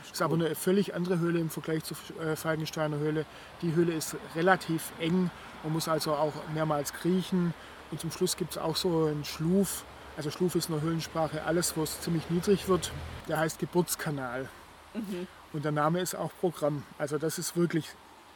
Das 0.02 0.12
ist 0.12 0.22
aber 0.22 0.34
eine 0.34 0.54
völlig 0.54 0.94
andere 0.94 1.18
Höhle 1.18 1.40
im 1.40 1.48
Vergleich 1.48 1.82
zur 1.84 1.96
äh, 2.20 2.36
Falkensteiner 2.36 2.98
Höhle. 2.98 3.24
Die 3.62 3.74
Höhle 3.74 3.94
ist 3.94 4.16
relativ 4.36 4.92
eng. 5.00 5.30
Man 5.62 5.72
muss 5.72 5.88
also 5.88 6.12
auch 6.12 6.34
mehrmals 6.52 6.92
kriechen. 6.92 7.54
Und 7.94 8.00
zum 8.00 8.10
Schluss 8.10 8.36
gibt 8.36 8.50
es 8.50 8.58
auch 8.58 8.74
so 8.74 9.04
einen 9.04 9.24
Schluf. 9.24 9.84
Also 10.16 10.28
Schluf 10.28 10.56
ist 10.56 10.68
in 10.68 10.74
der 10.74 10.82
Höhlensprache 10.82 11.44
alles, 11.44 11.76
wo 11.76 11.84
es 11.84 12.00
ziemlich 12.00 12.28
niedrig 12.28 12.66
wird. 12.66 12.90
Der 13.28 13.38
heißt 13.38 13.60
Geburtskanal. 13.60 14.48
Mhm. 14.94 15.28
Und 15.52 15.64
der 15.64 15.70
Name 15.70 16.00
ist 16.00 16.16
auch 16.16 16.32
Programm. 16.40 16.82
Also 16.98 17.18
das 17.18 17.38
ist 17.38 17.56
wirklich 17.56 17.86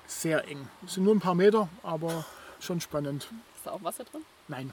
sehr 0.06 0.46
eng. 0.46 0.68
Es 0.86 0.94
sind 0.94 1.02
nur 1.02 1.12
ein 1.12 1.18
paar 1.18 1.34
Meter, 1.34 1.68
aber 1.82 2.24
schon 2.60 2.80
spannend. 2.80 3.26
Ist 3.56 3.66
da 3.66 3.72
auch 3.72 3.82
Wasser 3.82 4.04
drin? 4.04 4.20
Nein. 4.46 4.72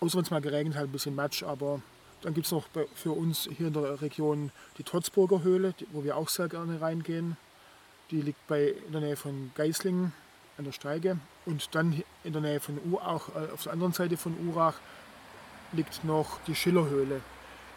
Außer 0.00 0.16
wenn 0.16 0.24
es 0.24 0.30
mal 0.30 0.40
geregnet 0.40 0.74
hat, 0.74 0.84
ein 0.84 0.92
bisschen 0.92 1.14
Matsch, 1.14 1.42
aber 1.42 1.82
dann 2.22 2.32
gibt 2.32 2.46
es 2.46 2.52
noch 2.52 2.64
für 2.94 3.12
uns 3.12 3.46
hier 3.58 3.66
in 3.66 3.74
der 3.74 4.00
Region 4.00 4.52
die 4.78 4.84
Totzburger 4.84 5.42
Höhle, 5.42 5.74
wo 5.92 6.02
wir 6.02 6.16
auch 6.16 6.30
sehr 6.30 6.48
gerne 6.48 6.80
reingehen. 6.80 7.36
Die 8.10 8.22
liegt 8.22 8.46
bei, 8.46 8.68
in 8.68 8.92
der 8.92 9.02
Nähe 9.02 9.16
von 9.16 9.50
Geislingen 9.54 10.14
an 10.58 10.64
der 10.64 10.72
Steige. 10.72 11.18
Und 11.44 11.74
dann 11.74 12.02
in 12.24 12.32
der 12.32 12.42
Nähe 12.42 12.60
von 12.60 12.78
Urach, 12.90 13.28
äh, 13.34 13.52
auf 13.52 13.62
der 13.62 13.72
anderen 13.72 13.92
Seite 13.92 14.16
von 14.16 14.36
Urach, 14.48 14.74
liegt 15.72 16.04
noch 16.04 16.38
die 16.46 16.54
Schillerhöhle 16.54 17.20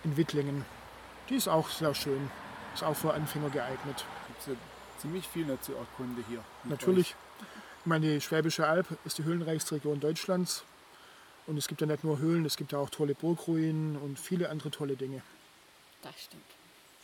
in 0.04 0.18
Wittlingen. 0.18 0.66
Die 1.30 1.36
ist 1.36 1.48
auch 1.48 1.70
sehr 1.70 1.94
schön. 1.94 2.30
Ist 2.74 2.84
auch 2.84 2.96
für 2.96 3.14
Anfänger 3.14 3.50
geeignet. 3.50 4.06
Gibt 4.28 4.40
es 4.42 4.48
ja 4.48 4.54
ziemlich 5.00 5.28
viel 5.28 5.46
zu 5.62 5.74
erkunden 5.74 6.24
hier. 6.28 6.44
Natürlich. 6.64 7.10
Euch. 7.10 7.16
Ich 7.82 7.86
meine, 7.86 8.14
die 8.14 8.22
Schwäbische 8.22 8.68
Alb 8.68 8.88
ist 9.06 9.18
die 9.18 9.24
höhlenreichste 9.24 9.76
Region 9.76 10.00
Deutschlands. 10.00 10.64
Und 11.48 11.58
es 11.58 11.68
gibt 11.68 11.82
ja 11.82 11.88
nicht 11.88 12.04
nur 12.04 12.20
Höhlen, 12.20 12.46
es 12.46 12.58
gibt 12.58 12.74
ja 12.74 12.78
auch 12.78 12.90
tolle 12.90 13.16
Burgruinen 13.16 13.96
und 13.96 14.20
viele 14.20 14.50
andere 14.50 14.70
tolle 14.70 14.96
Dinge. 14.96 15.24
Das 16.04 16.14
stimmt. 16.22 16.44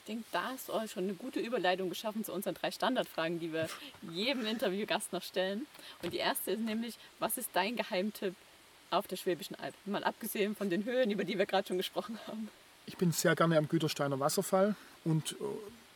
Ich 0.05 0.13
denke, 0.13 0.25
da 0.31 0.51
hast 0.51 0.69
du 0.69 0.73
euch 0.73 0.91
schon 0.91 1.05
eine 1.05 1.15
gute 1.15 1.39
Überleitung 1.39 1.89
geschaffen 1.89 2.23
zu 2.23 2.31
unseren 2.31 2.53
drei 2.53 2.69
Standardfragen, 2.69 3.39
die 3.39 3.51
wir 3.51 3.67
jedem 4.11 4.45
Interviewgast 4.45 5.11
noch 5.11 5.23
stellen. 5.23 5.65
Und 6.03 6.13
die 6.13 6.17
erste 6.17 6.51
ist 6.51 6.59
nämlich, 6.59 6.99
was 7.17 7.39
ist 7.39 7.49
dein 7.53 7.75
Geheimtipp 7.75 8.35
auf 8.91 9.07
der 9.07 9.15
Schwäbischen 9.15 9.55
Alb? 9.55 9.73
Mal 9.85 10.03
abgesehen 10.03 10.55
von 10.55 10.69
den 10.69 10.85
Höhen, 10.85 11.09
über 11.09 11.23
die 11.23 11.39
wir 11.39 11.47
gerade 11.47 11.67
schon 11.67 11.77
gesprochen 11.77 12.19
haben. 12.27 12.49
Ich 12.85 12.97
bin 12.97 13.11
sehr 13.13 13.35
gerne 13.35 13.57
am 13.57 13.67
Gütersteiner 13.67 14.19
Wasserfall 14.19 14.75
und 15.05 15.31
äh, 15.31 15.35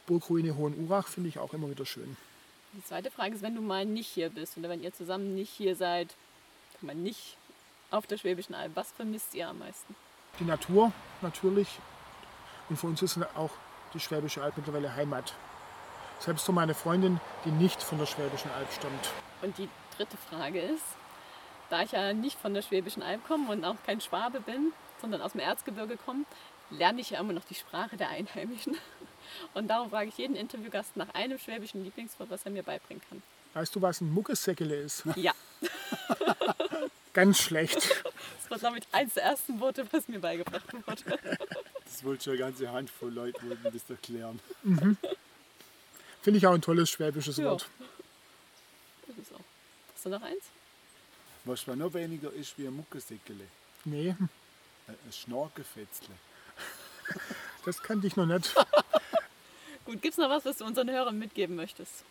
Burgruine 0.07 0.57
Hohenurach 0.57 1.07
finde 1.07 1.29
ich 1.29 1.37
auch 1.37 1.53
immer 1.53 1.69
wieder 1.69 1.85
schön. 1.85 2.17
Die 2.73 2.83
zweite 2.83 3.11
Frage 3.11 3.35
ist, 3.35 3.43
wenn 3.43 3.53
du 3.53 3.61
mal 3.61 3.85
nicht 3.85 4.07
hier 4.07 4.31
bist 4.31 4.57
oder 4.57 4.69
wenn 4.69 4.81
ihr 4.81 4.91
zusammen 4.91 5.35
nicht 5.35 5.51
hier 5.51 5.75
seid, 5.75 6.07
kann 6.79 6.87
man 6.87 7.03
nicht 7.03 7.37
auf 7.91 8.07
der 8.07 8.17
Schwäbischen 8.17 8.55
Alb, 8.55 8.71
was 8.73 8.91
vermisst 8.91 9.35
ihr 9.35 9.49
am 9.49 9.59
meisten? 9.59 9.95
Die 10.39 10.45
Natur 10.45 10.93
natürlich. 11.21 11.67
Und 12.69 12.77
für 12.77 12.87
uns 12.87 13.03
ist 13.03 13.15
auch 13.35 13.51
die 13.93 13.99
Schwäbische 13.99 14.41
Alb 14.41 14.57
mittlerweile 14.57 14.95
Heimat. 14.95 15.33
Selbst 16.19 16.45
für 16.45 16.51
meine 16.51 16.73
Freundin, 16.73 17.19
die 17.45 17.51
nicht 17.51 17.81
von 17.81 17.97
der 17.97 18.05
Schwäbischen 18.05 18.51
Alb 18.51 18.71
stammt. 18.73 19.11
Und 19.41 19.57
die 19.57 19.69
dritte 19.95 20.17
Frage 20.29 20.59
ist, 20.59 20.83
da 21.69 21.83
ich 21.83 21.91
ja 21.91 22.13
nicht 22.13 22.39
von 22.39 22.53
der 22.53 22.61
Schwäbischen 22.61 23.03
Alb 23.03 23.25
komme 23.27 23.51
und 23.51 23.63
auch 23.63 23.75
kein 23.85 24.01
Schwabe 24.01 24.41
bin, 24.41 24.73
sondern 25.01 25.21
aus 25.21 25.31
dem 25.31 25.41
Erzgebirge 25.41 25.97
komme, 25.97 26.25
lerne 26.71 27.01
ich 27.01 27.11
ja 27.11 27.19
immer 27.19 27.33
noch 27.33 27.45
die 27.45 27.55
Sprache 27.55 27.95
der 27.97 28.09
Einheimischen. 28.09 28.77
Und 29.53 29.67
darum 29.67 29.91
frage 29.91 30.09
ich 30.09 30.17
jeden 30.17 30.35
Interviewgast 30.35 30.97
nach 30.97 31.13
einem 31.13 31.37
schwäbischen 31.37 31.83
Lieblingswort, 31.83 32.31
was 32.31 32.43
er 32.45 32.51
mir 32.51 32.63
beibringen 32.63 33.01
kann. 33.09 33.21
Weißt 33.53 33.75
du, 33.75 33.81
was 33.81 34.01
ein 34.01 34.11
Muckesäckele 34.11 34.75
ist? 34.75 35.03
Ja, 35.15 35.33
Ganz 37.13 37.39
schlecht. 37.39 37.75
das 37.75 38.49
war, 38.49 38.57
glaube 38.59 38.77
ich, 38.79 38.83
eines 38.91 39.15
der 39.15 39.23
ersten 39.23 39.59
Worte, 39.59 39.85
was 39.91 40.07
mir 40.07 40.19
beigebracht 40.19 40.63
wurde. 40.73 41.03
Das 41.99 42.05
wollte 42.05 42.23
schon 42.23 42.33
eine 42.33 42.39
ganze 42.39 42.71
Handvoll 42.71 43.11
Leute 43.11 43.45
wollten 43.45 43.73
das 43.73 43.89
erklären. 43.89 44.39
Finde 46.21 46.37
ich 46.37 46.47
auch 46.47 46.53
ein 46.53 46.61
tolles 46.61 46.89
schwäbisches 46.89 47.35
Ja. 47.35 47.51
Wort. 47.51 47.67
Das 49.05 49.17
ist 49.17 49.33
auch. 49.33 49.41
Hast 49.93 50.05
du 50.05 50.09
noch 50.09 50.21
eins? 50.21 50.43
Was 51.43 51.59
zwar 51.59 51.75
noch 51.75 51.93
weniger 51.93 52.31
ist 52.31 52.57
wie 52.57 52.67
ein 52.67 52.73
Muckesäckele, 52.73 53.43
Nee, 53.83 54.15
ein 54.87 54.97
Schnorkefetzle. 55.11 56.15
das 57.65 57.83
kannte 57.83 58.07
ich 58.07 58.15
noch 58.15 58.27
nicht. 58.27 58.55
Gut, 59.85 60.01
gibt 60.01 60.13
es 60.13 60.17
noch 60.17 60.29
was, 60.29 60.45
was 60.45 60.55
du 60.55 60.63
unseren 60.63 60.89
Hörern 60.89 61.19
mitgeben 61.19 61.57
möchtest? 61.57 62.05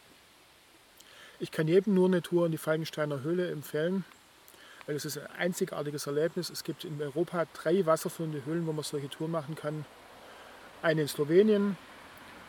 Ich 1.40 1.51
kann 1.51 1.66
jedem 1.66 1.94
nur 1.94 2.09
eine 2.09 2.20
Tour 2.20 2.44
in 2.44 2.53
die 2.53 2.59
Falkensteiner 2.59 3.22
Höhle 3.22 3.51
empfehlen, 3.51 4.05
weil 4.88 4.96
es 4.96 5.05
ist 5.05 5.18
ein 5.18 5.27
einzigartiges 5.38 6.07
Erlebnis. 6.07 6.48
Es 6.48 6.64
gibt 6.64 6.83
in 6.85 7.01
Europa 7.01 7.44
drei 7.53 7.85
wasserführende 7.85 8.42
Höhlen, 8.46 8.66
wo 8.66 8.72
man 8.72 8.83
solche 8.83 9.11
Touren 9.11 9.31
machen 9.33 9.55
kann. 9.55 9.85
Eine 10.81 11.03
in 11.03 11.09
Slowenien, 11.09 11.77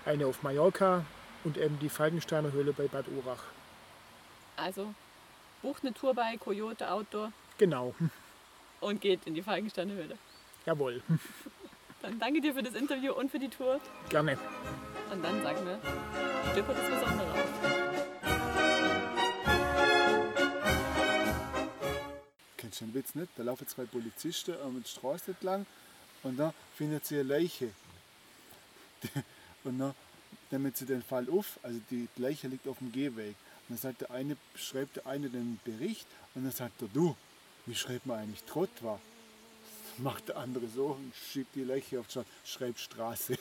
eine 0.06 0.26
auf 0.26 0.42
Mallorca 0.42 1.04
und 1.44 1.58
eben 1.58 1.78
die 1.80 1.90
Falkensteiner 1.90 2.54
Höhle 2.54 2.72
bei 2.72 2.88
Bad 2.88 3.06
Urach. 3.10 3.44
Also, 4.56 4.94
bucht 5.62 5.84
eine 5.84 5.94
Tour 5.94 6.14
bei 6.14 6.38
Coyote 6.38 6.90
Outdoor 6.90 7.34
Genau, 7.58 7.94
und 8.80 9.02
geht 9.02 9.28
in 9.28 9.34
die 9.34 9.42
Falkensteiner 9.42 9.94
Höhle. 9.94 10.18
jawohl, 10.66 11.02
Dann 12.02 12.18
danke 12.20 12.40
dir 12.40 12.54
für 12.54 12.64
das 12.64 12.74
Interview 12.74 13.12
und 13.12 13.30
für 13.30 13.40
die 13.40 13.50
Tour. 13.50 13.82
gerne. 14.08 14.38
Und 15.12 15.22
dann 15.22 15.44
sagen 15.44 15.66
wir, 15.66 15.78
stöbert 16.54 16.78
das 16.78 16.90
Besondere 16.90 17.32
auf. 17.34 17.79
Kennst 22.70 22.82
du 22.82 22.86
den 22.86 22.94
Witz 22.94 23.16
nicht? 23.16 23.32
Da 23.36 23.42
laufen 23.42 23.68
zwei 23.68 23.86
Polizisten 23.86 24.54
an 24.64 24.80
der 24.80 24.88
Straße 24.88 25.32
entlang 25.32 25.66
und 26.22 26.38
da 26.38 26.54
findet 26.78 27.04
sie 27.04 27.16
eine 27.16 27.24
Leiche. 27.24 27.72
Und 29.64 29.80
dann 29.80 29.96
nehmen 30.52 30.72
sie 30.74 30.86
den 30.86 31.02
Fall 31.02 31.28
auf, 31.30 31.60
also 31.64 31.80
die 31.90 32.08
Leiche 32.16 32.48
liegt 32.48 32.68
auf 32.68 32.78
dem 32.78 32.92
Gehweg. 32.92 33.36
Und 33.68 33.70
dann 33.70 33.78
sagt 33.78 34.02
der 34.02 34.12
eine, 34.12 34.38
schreibt 34.56 34.98
der 34.98 35.08
eine 35.08 35.30
den 35.30 35.60
Bericht 35.66 36.06
und 36.34 36.44
dann 36.44 36.54
sagt 36.54 36.82
er, 36.82 36.88
du, 36.94 37.16
wie 37.66 37.76
schreibt 37.76 38.06
man 38.06 38.20
eigentlich 38.20 38.44
Trott 38.44 38.70
war? 38.82 39.02
Macht 39.98 40.30
der 40.30 40.38
andere 40.38 40.68
so 40.68 40.92
und 40.92 41.12
schiebt 41.14 41.56
die 41.56 41.64
Leiche 41.64 42.00
auf 42.00 42.08
die 42.08 42.12
Straße, 42.12 42.30
schreibt 42.46 42.80
Straße. 42.80 43.38